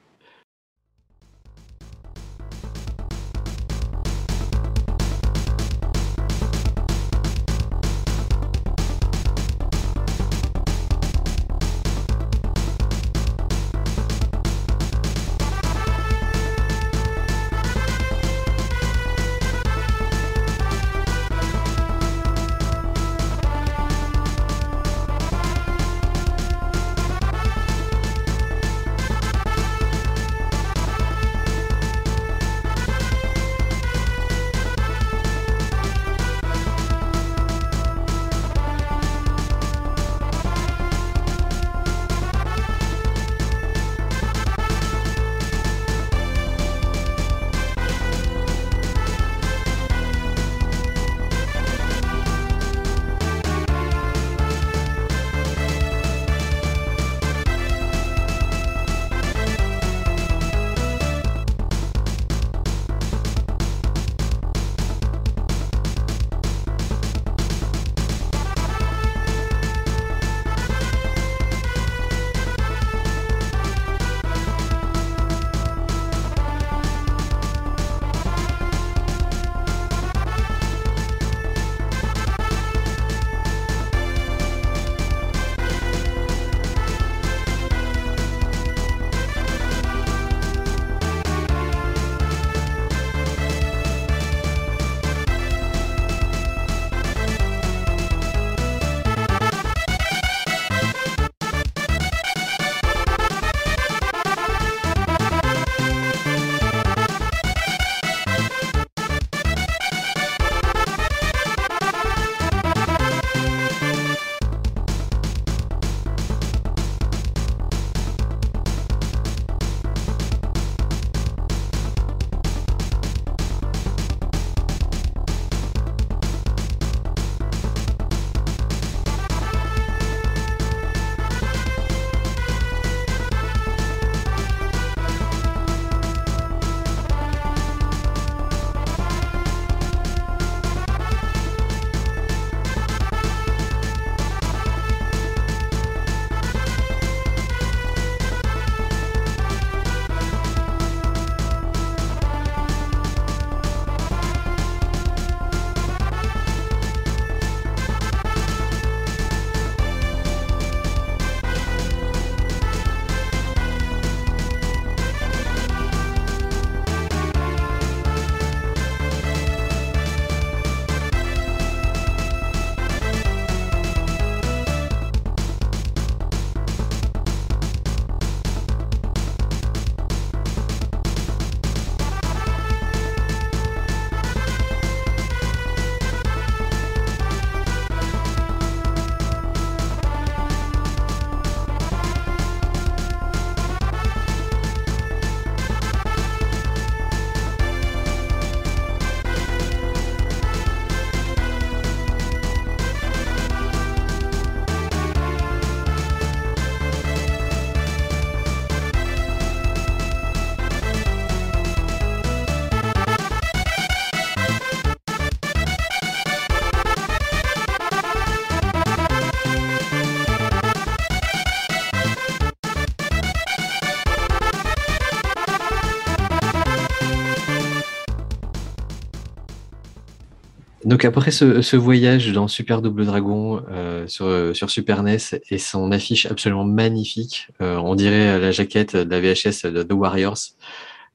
[231.04, 235.18] Après ce, voyage dans Super Double Dragon euh, sur, sur, Super NES
[235.50, 239.92] et son affiche absolument magnifique, euh, on dirait la jaquette de la VHS de The
[239.92, 240.38] Warriors,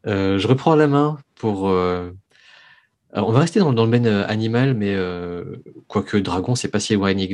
[0.06, 1.64] euh, je reprends la main pour...
[1.64, 4.96] on va rester dans, le domaine animal, mais
[5.88, 7.28] quoique Dragon, c'est pas si éloigné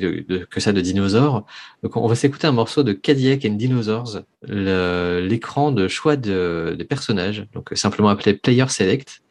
[0.50, 1.46] que ça de dinosaures.
[1.94, 8.10] On va s'écouter un morceau de Cadillac and Dinosaurs, l'écran de choix de, personnages, simplement
[8.10, 9.22] appelé Player Select.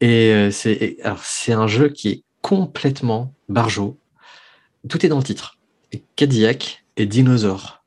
[0.00, 3.98] Et euh, c'est un jeu qui est complètement barjot.
[4.88, 5.58] Tout est dans le titre.
[6.16, 7.84] Cadillac et Dinosaure.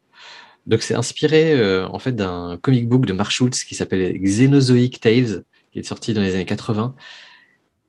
[0.66, 5.00] Donc c'est inspiré euh, en fait d'un comic book de Mark Schultz qui s'appelle Xenozoic
[5.00, 6.96] Tales, qui est sorti dans les années 80.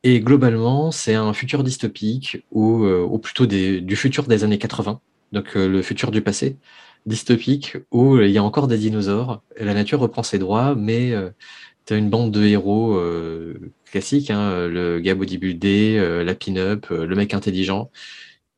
[0.03, 5.01] Et globalement, c'est un futur dystopique ou, euh, plutôt du futur des années 80,
[5.33, 6.57] donc le futur du passé,
[7.05, 9.43] dystopique où il y a encore des dinosaures.
[9.59, 11.13] La nature reprend ses droits, mais
[11.87, 12.99] tu as une bande de héros
[13.91, 17.91] classique, hein, le gars bodybuildé, euh, la pin-up, euh, le mec intelligent,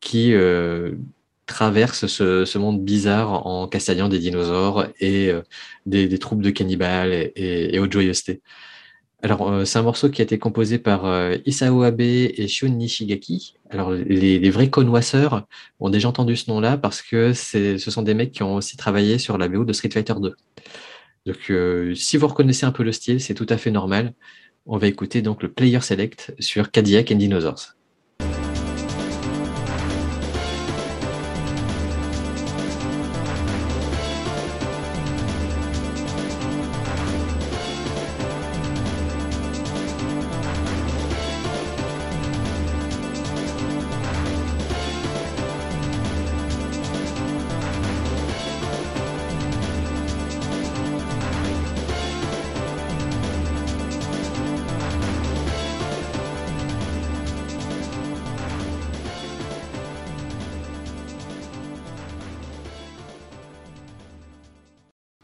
[0.00, 0.92] qui euh,
[1.46, 5.32] traverse ce, monde bizarre en castagnant des dinosaures et
[5.86, 8.42] des, troupes de cannibales et, autres joyeusetés.
[9.22, 11.04] Alors, c'est un morceau qui a été composé par
[11.46, 13.54] Isao Abe et Shun Nishigaki.
[13.70, 15.46] Alors, les, vrais connoisseurs
[15.78, 19.18] ont déjà entendu ce nom-là parce que ce sont des mecs qui ont aussi travaillé
[19.18, 20.34] sur la VO de Street Fighter 2.
[21.26, 21.52] Donc,
[21.94, 24.14] si vous reconnaissez un peu le style, c'est tout à fait normal.
[24.66, 27.76] On va écouter donc le Player Select sur Cadillac and Dinosaurs.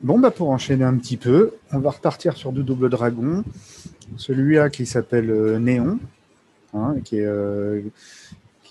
[0.09, 3.45] Bon, bah pour enchaîner un petit peu, on va repartir sur du double dragon.
[4.17, 5.99] Celui-là qui s'appelle euh, Néon,
[6.73, 7.83] hein, qui euh,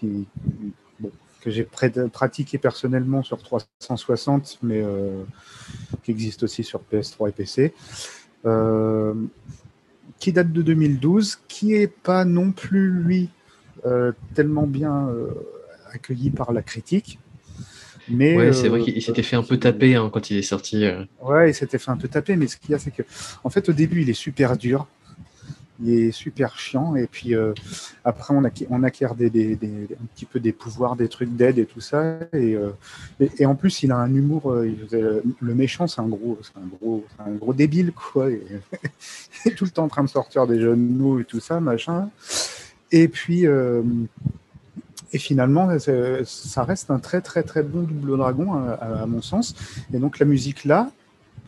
[0.02, 5.26] que j'ai pratiqué personnellement sur 360, mais euh,
[6.02, 7.74] qui existe aussi sur PS3 et PC.
[10.18, 13.30] qui date de 2012, qui est pas non plus, lui,
[14.34, 15.08] tellement bien
[15.94, 17.20] accueilli par la critique.
[18.10, 20.42] Mais, ouais, c'est vrai euh, qu'il s'était fait un peu taper hein, quand il est
[20.44, 20.86] sorti.
[20.86, 21.04] Euh.
[21.22, 23.04] Ouais, il s'était fait un peu taper, mais ce qu'il y a, c'est que,
[23.44, 24.88] en fait, au début, il est super dur,
[25.84, 27.54] il est super chiant, et puis euh,
[28.06, 31.60] après, on, acquiert, on acquiert des, des, un petit peu des pouvoirs, des trucs d'aide
[31.60, 32.56] et tout ça, et,
[33.40, 34.54] et, en plus, il a un humour.
[34.54, 38.30] le méchant, c'est un gros, c'est un gros, un gros débile, quoi.
[39.46, 41.60] il est tout le temps en train de sortir des jeunes mots et tout ça,
[41.60, 42.10] machin.
[42.92, 43.46] Et puis
[45.14, 49.56] et finalement, ça reste un très très très bon double dragon à, mon sens.
[49.94, 50.90] Et donc la musique là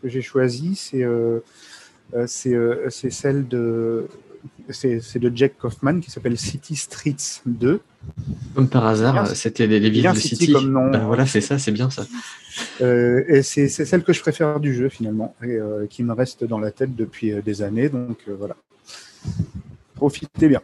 [0.02, 1.40] que j'ai choisie, c'est euh,
[2.14, 4.06] euh, euh, celle de
[4.70, 7.80] c'est de Jack Kaufman qui s'appelle City Streets 2.
[8.54, 10.52] Comme par hasard, c'était les, les villes de City.
[10.52, 10.90] Comme nom.
[10.90, 12.06] Ben voilà, c'est ça, c'est bien ça.
[12.80, 15.58] et c'est celle que je préfère du jeu finalement, et
[15.90, 17.90] qui me reste dans la tête depuis des années.
[17.90, 18.56] Donc voilà,
[19.96, 20.62] profitez bien.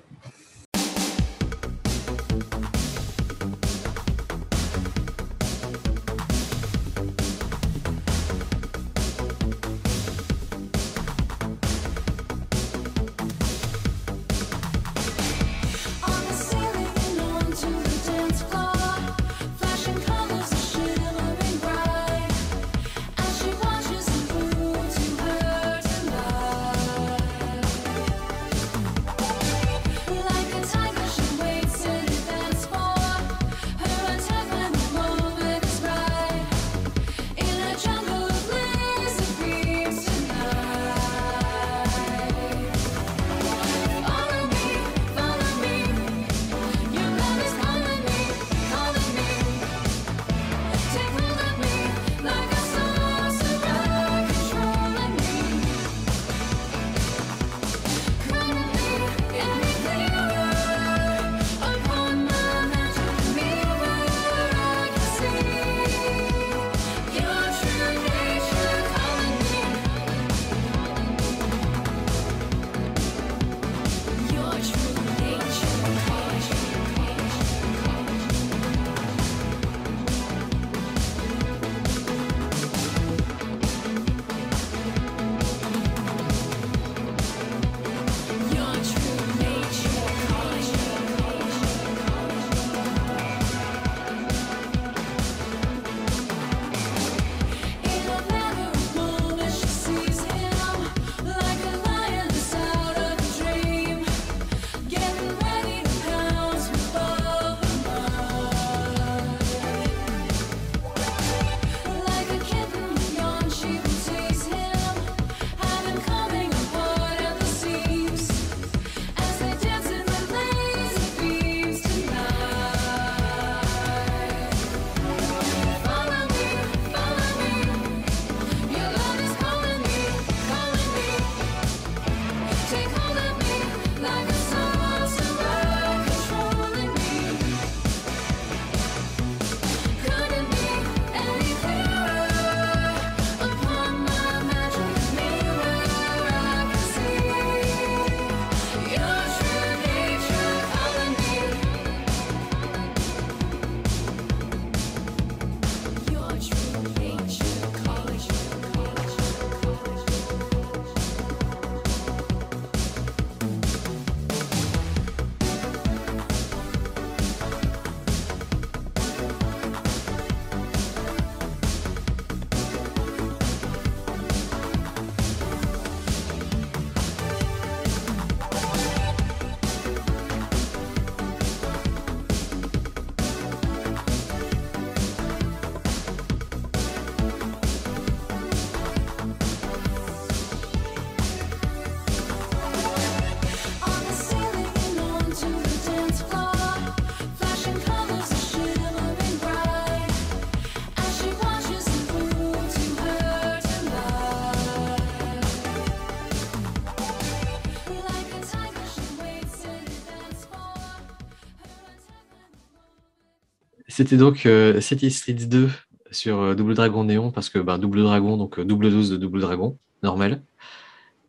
[213.96, 215.70] C'était donc euh, City Streets 2
[216.10, 219.16] sur euh, Double Dragon Néon, parce que bah, Double Dragon, donc euh, double dose de
[219.16, 220.42] Double Dragon, normal.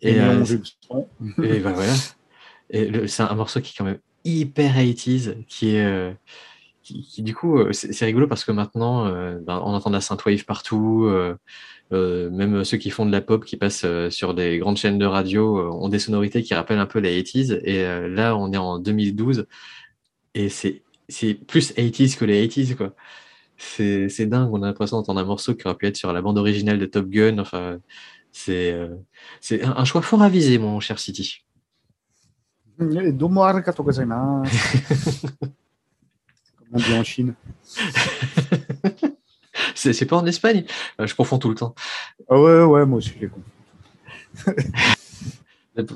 [0.02, 0.44] Et, Et, euh,
[1.44, 1.94] et bah, voilà.
[2.70, 6.18] Et c'est un morceau qui est quand même hyper 80s, qui est.
[6.84, 10.44] qui, qui, du coup, c'est rigolo parce que maintenant, ben, on entend de la synthwave
[10.44, 11.10] partout.
[11.90, 15.72] même ceux qui font de la pop, qui passent sur des grandes chaînes de radio,
[15.72, 17.62] ont des sonorités qui rappellent un peu les 80s.
[17.64, 19.48] Et là, on est en 2012
[20.34, 22.94] et c'est c'est plus 80s que les 80s, quoi.
[23.58, 26.38] C'est dingue, on a l'impression d'entendre un morceau qui aurait pu être sur la bande
[26.38, 27.40] originale de Top Gun.
[27.40, 27.80] Enfin,
[28.32, 28.96] c'est euh,
[29.42, 31.44] c'est un, un choix fort avisé, mon cher City.
[35.40, 37.34] Comme on dit en Chine.
[39.74, 40.66] C'est pas en Espagne
[41.00, 41.74] Euh, Je confonds tout le temps.
[42.30, 44.54] Ah ouais, ouais, moi aussi, je les comprends.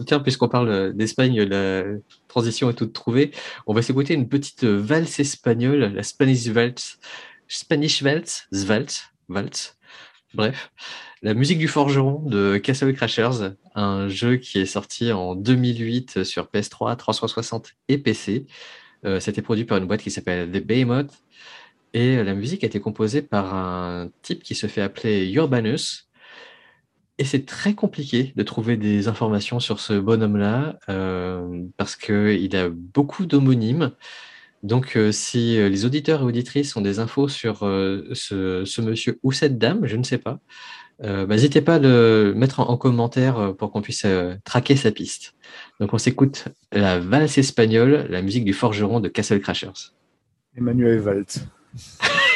[0.06, 1.84] Tiens, puisqu'on parle d'Espagne, la
[2.28, 3.32] transition est toute trouvée.
[3.66, 7.00] On va s'écouter une petite valse espagnole, la Spanish Waltz.
[7.48, 9.78] Spanish Waltz, Zwaltz, Waltz.
[10.34, 10.72] Bref,
[11.22, 16.46] la musique du forgeron de Castle Crashers, un jeu qui est sorti en 2008 sur
[16.46, 18.46] PS3, 360 et PC.
[19.06, 21.12] Euh, C'était produit par une boîte qui s'appelle The Behemoth.
[21.94, 26.10] Et la musique a été composée par un type qui se fait appeler Urbanus.
[27.18, 32.70] Et c'est très compliqué de trouver des informations sur ce bonhomme-là euh, parce qu'il a
[32.70, 33.92] beaucoup d'homonymes.
[34.64, 38.82] Donc, euh, si euh, les auditeurs et auditrices ont des infos sur euh, ce, ce
[38.82, 40.40] monsieur ou cette dame, je ne sais pas,
[41.00, 44.06] bah, n'hésitez pas à le mettre en, en commentaire pour qu'on puisse
[44.44, 45.34] traquer sa piste.
[45.80, 49.96] Donc, on s'écoute la valse espagnole, la musique du forgeron de Castle Crashers.
[50.56, 51.26] Emmanuel Valls.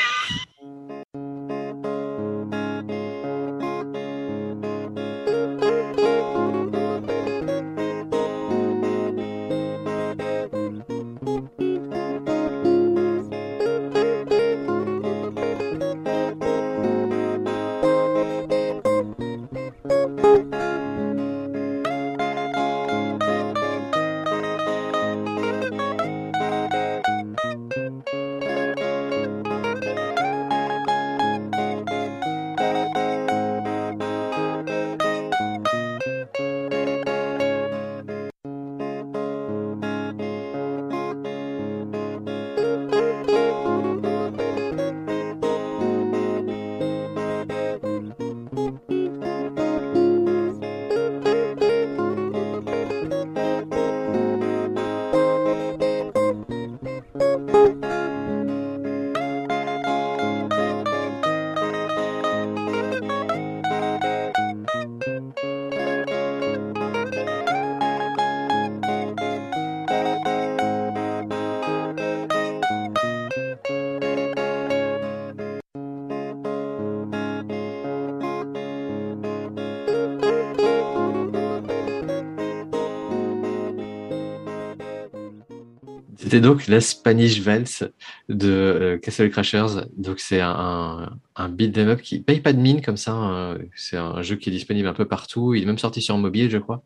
[86.36, 87.86] C'était donc la Spanish Waltz
[88.27, 89.86] de euh, Castle Crashers.
[89.95, 93.13] Donc c'est un, un, beat'em up qui paye pas de mine comme ça.
[93.13, 93.57] hein.
[93.73, 95.53] C'est un jeu qui est disponible un peu partout.
[95.53, 96.83] Il est même sorti sur mobile, je crois,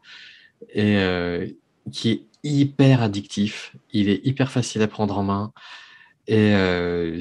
[0.72, 1.48] et euh,
[1.92, 3.76] qui est hyper addictif.
[3.92, 5.52] Il est hyper facile à prendre en main.
[6.28, 7.20] Et euh,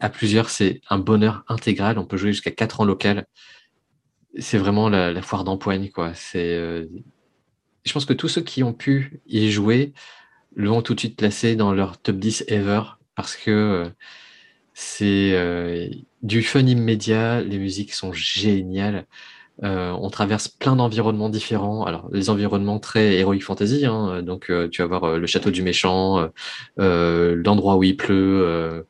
[0.00, 1.98] à, plusieurs, c'est un bonheur intégral.
[1.98, 3.26] On peut jouer jusqu'à 4 en local.
[4.38, 5.90] C'est vraiment la, foire d'empoigne,
[7.84, 9.92] je pense que tous ceux qui ont pu y jouer
[10.56, 12.82] l'ont tout de suite placé dans leur top 10 ever
[13.14, 13.88] parce que euh,
[14.74, 15.88] c'est euh,
[16.22, 19.06] du fun immédiat, les musiques sont géniales.
[19.62, 21.84] Euh, on traverse plein d'environnements différents.
[21.84, 25.50] Alors, les environnements très Heroic Fantasy, hein, donc euh, tu vas voir euh, le château
[25.50, 26.28] du méchant,
[26.76, 28.84] l'endroit où il pleut.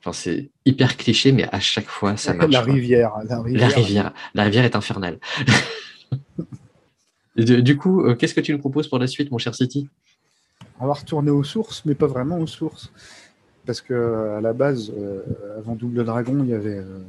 [0.00, 2.52] Enfin, c'est hyper cliché, mais à chaque fois, ça marche.
[2.52, 3.68] La rivière, la rivière.
[3.68, 5.18] La rivière, la rivière est infernale.
[7.36, 9.88] du, coup, qu'est-ce que tu nous proposes pour la suite, mon cher City?
[10.80, 12.92] On va retourner aux sources, mais pas vraiment aux sources.
[13.66, 15.22] Parce que à la base, euh,
[15.58, 17.00] avant Double Dragon, il y avait euh,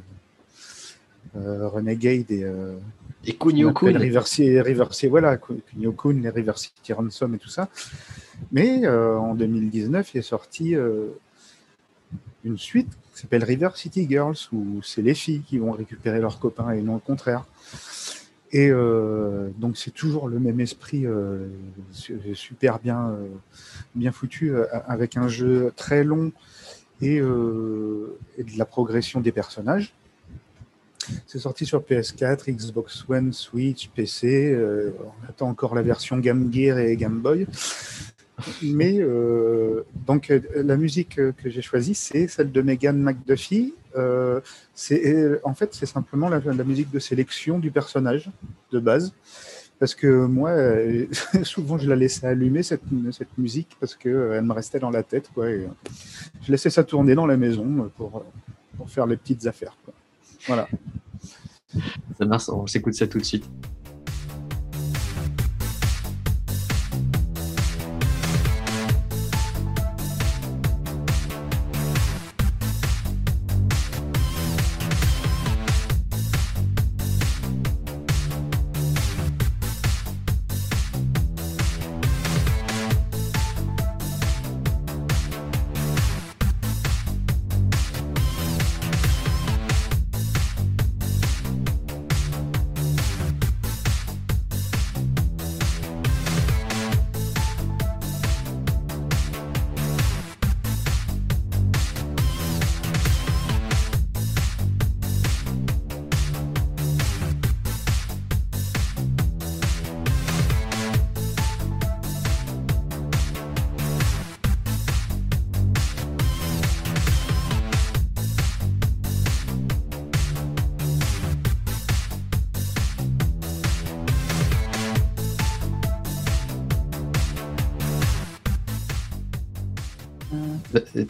[1.36, 2.76] euh, Renegade et euh,
[3.24, 4.20] Et Kunio Kun River
[4.62, 7.68] River voilà, Kunio Kun, les River City Ransom et tout ça.
[8.52, 10.74] Mais en 2019, il est sorti
[12.44, 16.38] une suite qui s'appelle River City Girls, où c'est les filles qui vont récupérer leurs
[16.38, 17.44] copains et non le contraire.
[18.52, 21.46] Et euh, donc c'est toujours le même esprit, euh,
[21.92, 23.26] su- super bien, euh,
[23.94, 24.52] bien foutu,
[24.86, 26.32] avec un jeu très long
[27.00, 29.94] et, et de la progression des personnages.
[31.26, 34.54] C'est sorti sur PS4, Xbox One, Switch, PC.
[34.98, 37.46] on attend encore la version Game Gear et Game Boy.
[38.62, 39.00] Mais
[40.06, 43.74] donc la musique que j'ai choisie, c'est celle de Megan McDuffie.
[44.74, 48.30] c'est en fait c'est simplement la, musique de sélection du personnage
[48.72, 49.12] de base
[49.80, 51.06] parce que moi, euh,
[51.42, 52.82] souvent, je la laissais allumer, cette,
[53.12, 55.30] cette musique, parce qu'elle euh, me restait dans la tête.
[55.38, 55.66] Euh,
[56.42, 58.22] je laissais ça tourner dans la maison pour,
[58.76, 59.74] pour faire les petites affaires.
[60.46, 60.68] Voilà.
[62.18, 63.48] Ça marche, on s'écoute ça tout de suite.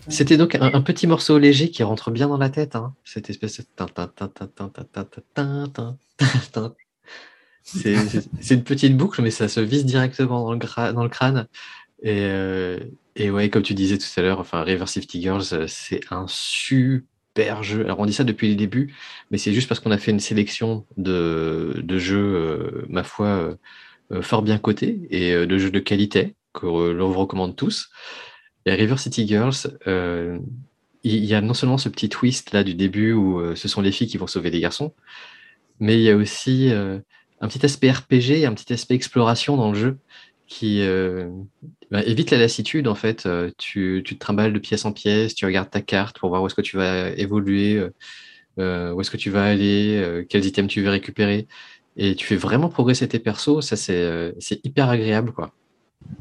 [0.08, 2.94] C'était donc un, petit morceau léger qui rentre bien dans la tête, hein.
[3.04, 3.66] cette espèce de.
[7.62, 11.46] C'est une petite boucle, mais ça se vise directement dans le, crâne.
[12.02, 12.26] Et,
[13.16, 17.62] et, ouais, comme tu disais tout à l'heure, enfin, River City Girls, c'est un super
[17.62, 17.84] jeu.
[17.84, 18.94] Alors, on dit ça depuis le début,
[19.30, 23.56] mais c'est juste parce qu'on a fait une sélection de jeux, ma foi,
[24.22, 27.90] fort bien cotés et de jeux de qualité que l'on vous recommande tous.
[28.66, 30.38] Et River City Girls, euh,
[31.02, 33.80] il y a non seulement ce petit twist là du début où euh, ce sont
[33.80, 34.92] les filles qui vont sauver les garçons,
[35.78, 36.98] mais il y a aussi euh,
[37.40, 39.98] un petit aspect RPG, un petit aspect exploration dans le jeu
[40.46, 40.82] qui
[41.92, 43.28] bah, évite la lassitude en fait.
[43.56, 46.46] Tu, tu, te trimbales de pièce en pièce, tu regardes ta carte pour voir où
[46.46, 47.80] est-ce que tu vas évoluer,
[48.58, 51.46] où est-ce que tu vas aller, quels items tu veux récupérer.
[51.96, 55.52] Et tu fais vraiment progresser tes persos, ça c'est hyper agréable quoi.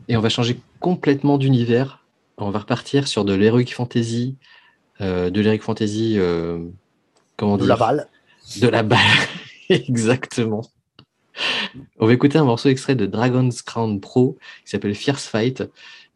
[0.07, 2.05] Et on va changer complètement d'univers
[2.39, 4.37] on va repartir sur de l'heroic fantasy,
[5.01, 6.65] euh, de l'heroic fantasy, euh,
[7.37, 8.07] comment dire De la balle.
[8.61, 8.99] De la balle,
[9.69, 10.65] exactement.
[11.99, 15.63] On va écouter un morceau extrait de Dragon's Crown Pro qui s'appelle Fierce Fight,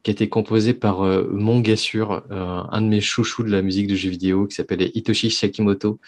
[0.01, 3.61] qui a été composé par euh, mon gars sûr, un de mes chouchous de la
[3.61, 5.99] musique de jeux vidéo qui s'appelle Hitoshi Shakimoto.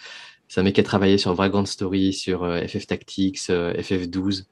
[0.48, 4.44] C'est un mec qui a travaillé sur Vagrant Story, sur FF Tactics, FF12,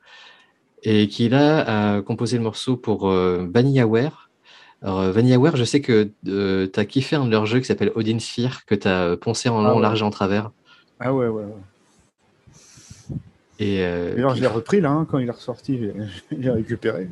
[0.83, 4.24] et qui là a composé le morceau pour VanillaWare,
[4.85, 7.65] alors, euh, VanillaWare, je sais que euh, tu as kiffé un de leurs jeux qui
[7.65, 10.51] s'appelle Odin Sphere, que tu as euh, poncé en long, ah large et en travers.
[11.01, 11.55] Ah ouais, ouais, ouais.
[13.61, 15.81] Et, alors, je l'ai repris là, hein, quand il est ressorti,
[16.31, 17.09] j'ai récupéré.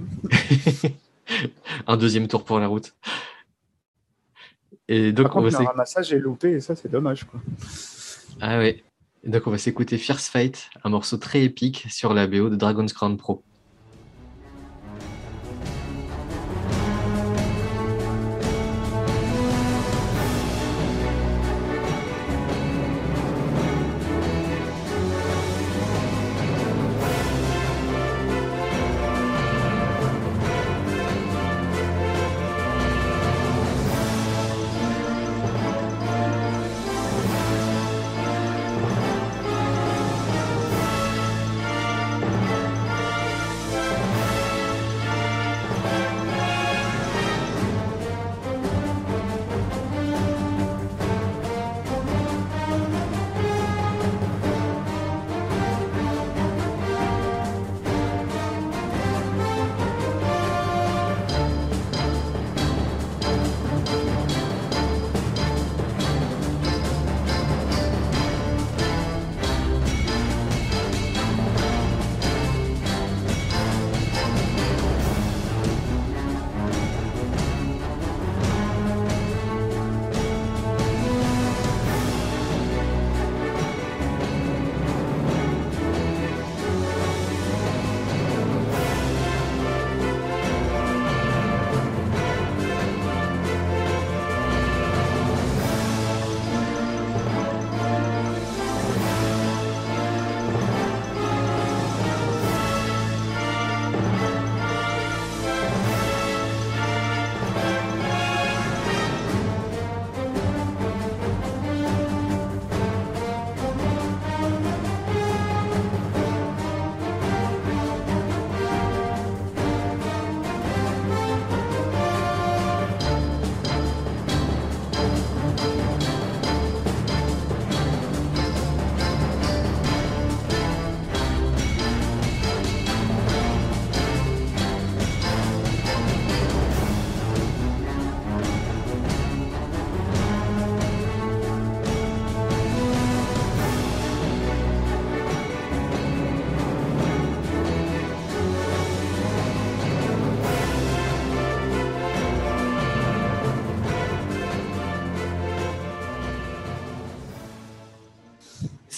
[1.87, 2.95] un deuxième tour pour la route.
[4.89, 7.25] Et donc, Par contre, on va le ramassage est loupé, et ça, c'est dommage.
[7.25, 7.41] Quoi.
[8.43, 8.85] Ah ouais.
[9.25, 12.93] donc, on va s'écouter Fierce Fight, un morceau très épique sur la BO de Dragon's
[12.93, 13.43] Crown Pro.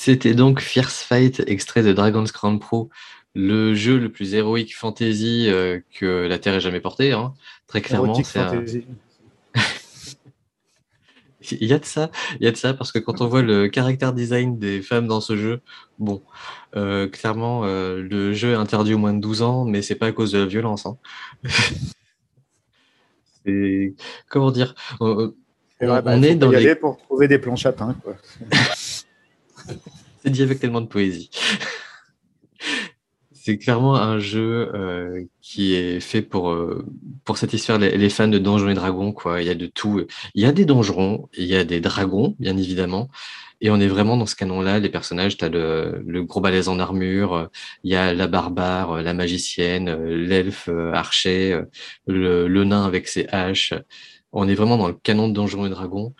[0.05, 2.91] C'était donc Fierce Fight, extrait de Dragon's Crown Pro,
[3.35, 7.13] le jeu le plus héroïque fantasy euh, que la Terre ait jamais porté.
[7.13, 7.33] Hein.
[7.69, 8.39] Très clairement, c'est
[11.53, 13.41] il y a de ça, il y a de ça parce que quand on voit
[13.41, 15.63] le caractère design des femmes dans ce jeu,
[15.99, 16.21] bon,
[16.77, 20.09] euh, clairement euh, le jeu est interdit au moins de 12 ans, mais c'est pas
[20.09, 20.85] à cause de la violence.
[20.85, 20.99] Hein.
[23.47, 23.95] c'est
[24.29, 25.33] comment dire, on,
[25.81, 26.67] bah, est dans y les...
[26.67, 27.97] aller pour trouver des planches à pain,
[30.25, 31.31] c'est dit avec tellement de poésie
[33.45, 36.83] c'est clairement un jeu euh, qui est fait pour euh,
[37.25, 39.43] pour satisfaire les, fans de Donjons et Dragons quoi.
[39.43, 40.01] Il y a de tout.
[40.35, 43.11] Il y a des donjons, il y a des dragons bien évidemment,
[43.61, 44.79] et on est vraiment dans ce canon-là.
[44.79, 47.51] Les personnages, tu as le, le gros balèze en armure,
[47.83, 51.61] il y a la barbare, la magicienne, l'elfe archer,
[52.07, 53.75] le, le nain avec ses haches.
[54.33, 56.15] On est vraiment dans le canon de Donjons et Dragons.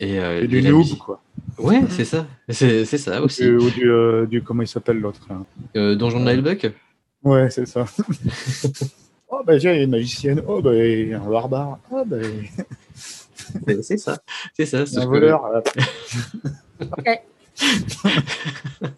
[0.00, 1.22] Et, euh, du noob, quoi.
[1.58, 2.26] Ouais, c'est ça.
[2.48, 3.48] C'est ça aussi.
[3.48, 5.20] ou du, euh, du, comment il s'appelle l'autre
[5.76, 6.72] euh, Donjon de Nilebuck
[7.22, 7.86] Ouais, c'est ça.
[9.28, 10.42] oh, bah, j'ai une magicienne.
[10.46, 11.78] Oh, bah, un barbare.
[11.90, 12.18] Oh, bah.
[13.82, 14.18] c'est ça.
[14.54, 14.84] C'est ça.
[15.00, 15.62] Un voleur.
[16.80, 17.22] ok.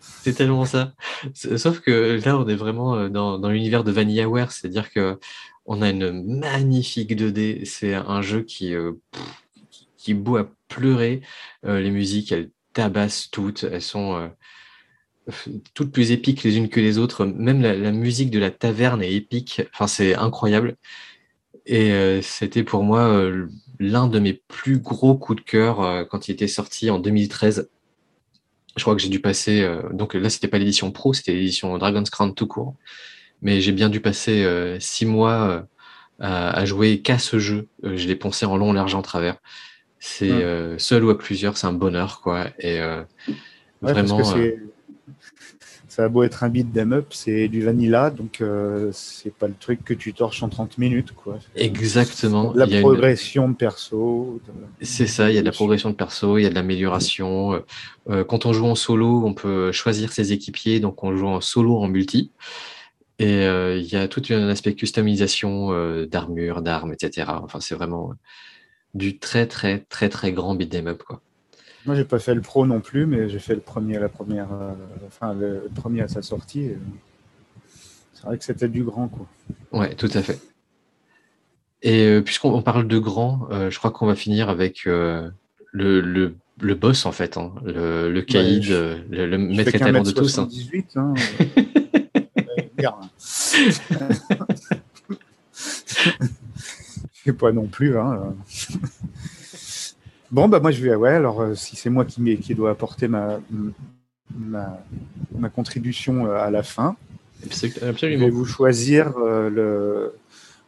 [0.00, 0.92] c'est tellement ça.
[1.34, 5.18] Sauf que là, on est vraiment dans, dans l'univers de VanillaWare, c'est-à-dire que
[5.64, 7.64] on a une magnifique 2D.
[7.64, 8.74] C'est un jeu qui,
[10.00, 11.20] qui beau à pleurer.
[11.66, 13.64] Euh, les musiques, elles tabassent toutes.
[13.64, 17.26] Elles sont euh, toutes plus épiques les unes que les autres.
[17.26, 19.62] Même la, musique de la taverne est épique.
[19.74, 20.76] Enfin, c'est incroyable.
[21.66, 23.30] Et euh, c'était pour moi
[23.78, 27.70] l'un de mes plus gros coups de cœur quand il était sorti en 2013.
[28.76, 29.68] Je crois que j'ai dû passer.
[29.92, 32.74] donc là, c'était pas l'édition pro, c'était l'édition Dragon's Crown tout court.
[33.42, 34.46] Mais j'ai bien dû passer
[34.80, 35.66] six mois
[36.18, 37.68] à, à, jouer qu'à ce jeu.
[37.82, 39.36] je l'ai poncé en long, large, en travers.
[40.02, 42.46] C'est euh, seul ou à plusieurs, c'est un bonheur, quoi.
[42.58, 43.02] Et euh,
[43.82, 44.18] vraiment.
[44.34, 44.52] Euh,
[45.88, 48.42] ça a beau être un beat them up, c'est du vanilla, donc
[48.92, 51.38] c'est pas le truc que tu torches en 30 minutes, quoi.
[51.56, 52.52] Exactement.
[52.54, 54.40] La progression de perso.
[54.80, 57.60] C'est ça, il y a de la progression de perso, il y a de l'amélioration.
[58.06, 61.76] quand on joue en solo, on peut choisir ses équipiers, donc on joue en solo,
[61.78, 62.30] en multi.
[63.18, 67.32] Et il y a tout un aspect customisation d'armure, d'armes, etc.
[67.42, 68.14] Enfin, c'est vraiment
[68.94, 71.20] du très très très très grand beat'em up quoi.
[71.86, 74.08] Moi j'ai pas fait le pro non plus, mais j'ai fait le premier à la
[74.08, 74.72] première, euh,
[75.06, 76.70] enfin le premier à sa sortie.
[78.12, 79.26] C'est vrai que c'était du grand quoi.
[79.72, 80.38] Ouais, tout à fait.
[81.82, 85.32] Et euh, puisqu'on parle de grand, euh, je crois qu'on va finir avec le,
[85.72, 90.38] le, le, boss en fait, hein, le, le caïd, le, maître étalon de tous.
[90.38, 90.46] Hein.
[90.50, 91.14] 18, hein.
[97.28, 97.98] pas non plus.
[97.98, 98.34] Hein.
[100.30, 103.08] bon, bah moi je vais, ouais, alors euh, si c'est moi qui, qui dois apporter
[103.08, 103.40] ma,
[104.34, 106.96] ma, contribution euh, à la fin,
[107.44, 107.92] Absolument.
[108.00, 110.14] je vais vous choisir euh, le,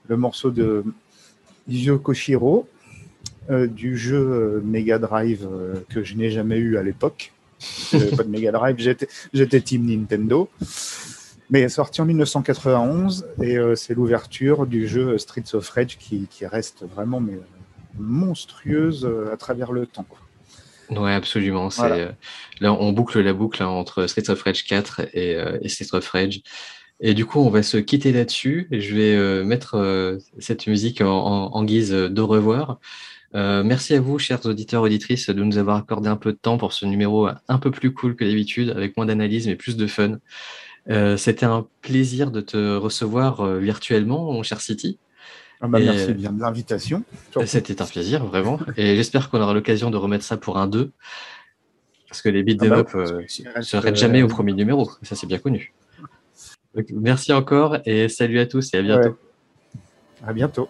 [0.08, 0.84] le, morceau de
[1.68, 2.68] Yu Koshiro
[3.50, 5.48] du jeu Mega Drive
[5.88, 7.32] que je n'ai jamais eu à l'époque.
[7.90, 8.76] pas de Mega Drive,
[9.32, 10.48] j'étais Team Nintendo.
[11.52, 16.82] Mais sorti en 1991 et euh, c'est l'ouverture du jeu Streets of Rage qui, reste
[16.88, 17.38] vraiment mais,
[17.98, 20.06] monstrueuse euh, à travers le temps.
[20.88, 21.68] Ouais, absolument.
[21.80, 22.10] Euh,
[22.60, 26.40] là, on boucle la boucle hein, entre Streets of Rage 4 et, Streets of Rage.
[27.00, 28.68] Et du coup, on va se quitter là-dessus.
[28.70, 32.78] Je vais mettre cette musique en, guise de revoir.
[33.34, 36.72] merci à vous, chers auditeurs, auditrices, de nous avoir accordé un peu de temps pour
[36.72, 40.18] ce numéro un peu plus cool que d'habitude, avec moins d'analyse mais plus de fun.
[40.90, 44.98] Euh, c'était un plaisir de te recevoir euh, virtuellement, mon cher City.
[45.60, 47.04] Ah bah, merci bien de l'invitation.
[47.46, 48.58] C'était un plaisir, vraiment.
[48.76, 50.90] Et j'espère qu'on aura l'occasion de remettre ça pour un 2.
[52.08, 54.90] Parce que les beats ah bah, ne euh, s'arrêtent jamais au premier numéro.
[55.02, 55.72] Ça, c'est bien connu.
[56.90, 59.16] merci encore et salut à tous et à bientôt.
[60.26, 60.68] À bientôt.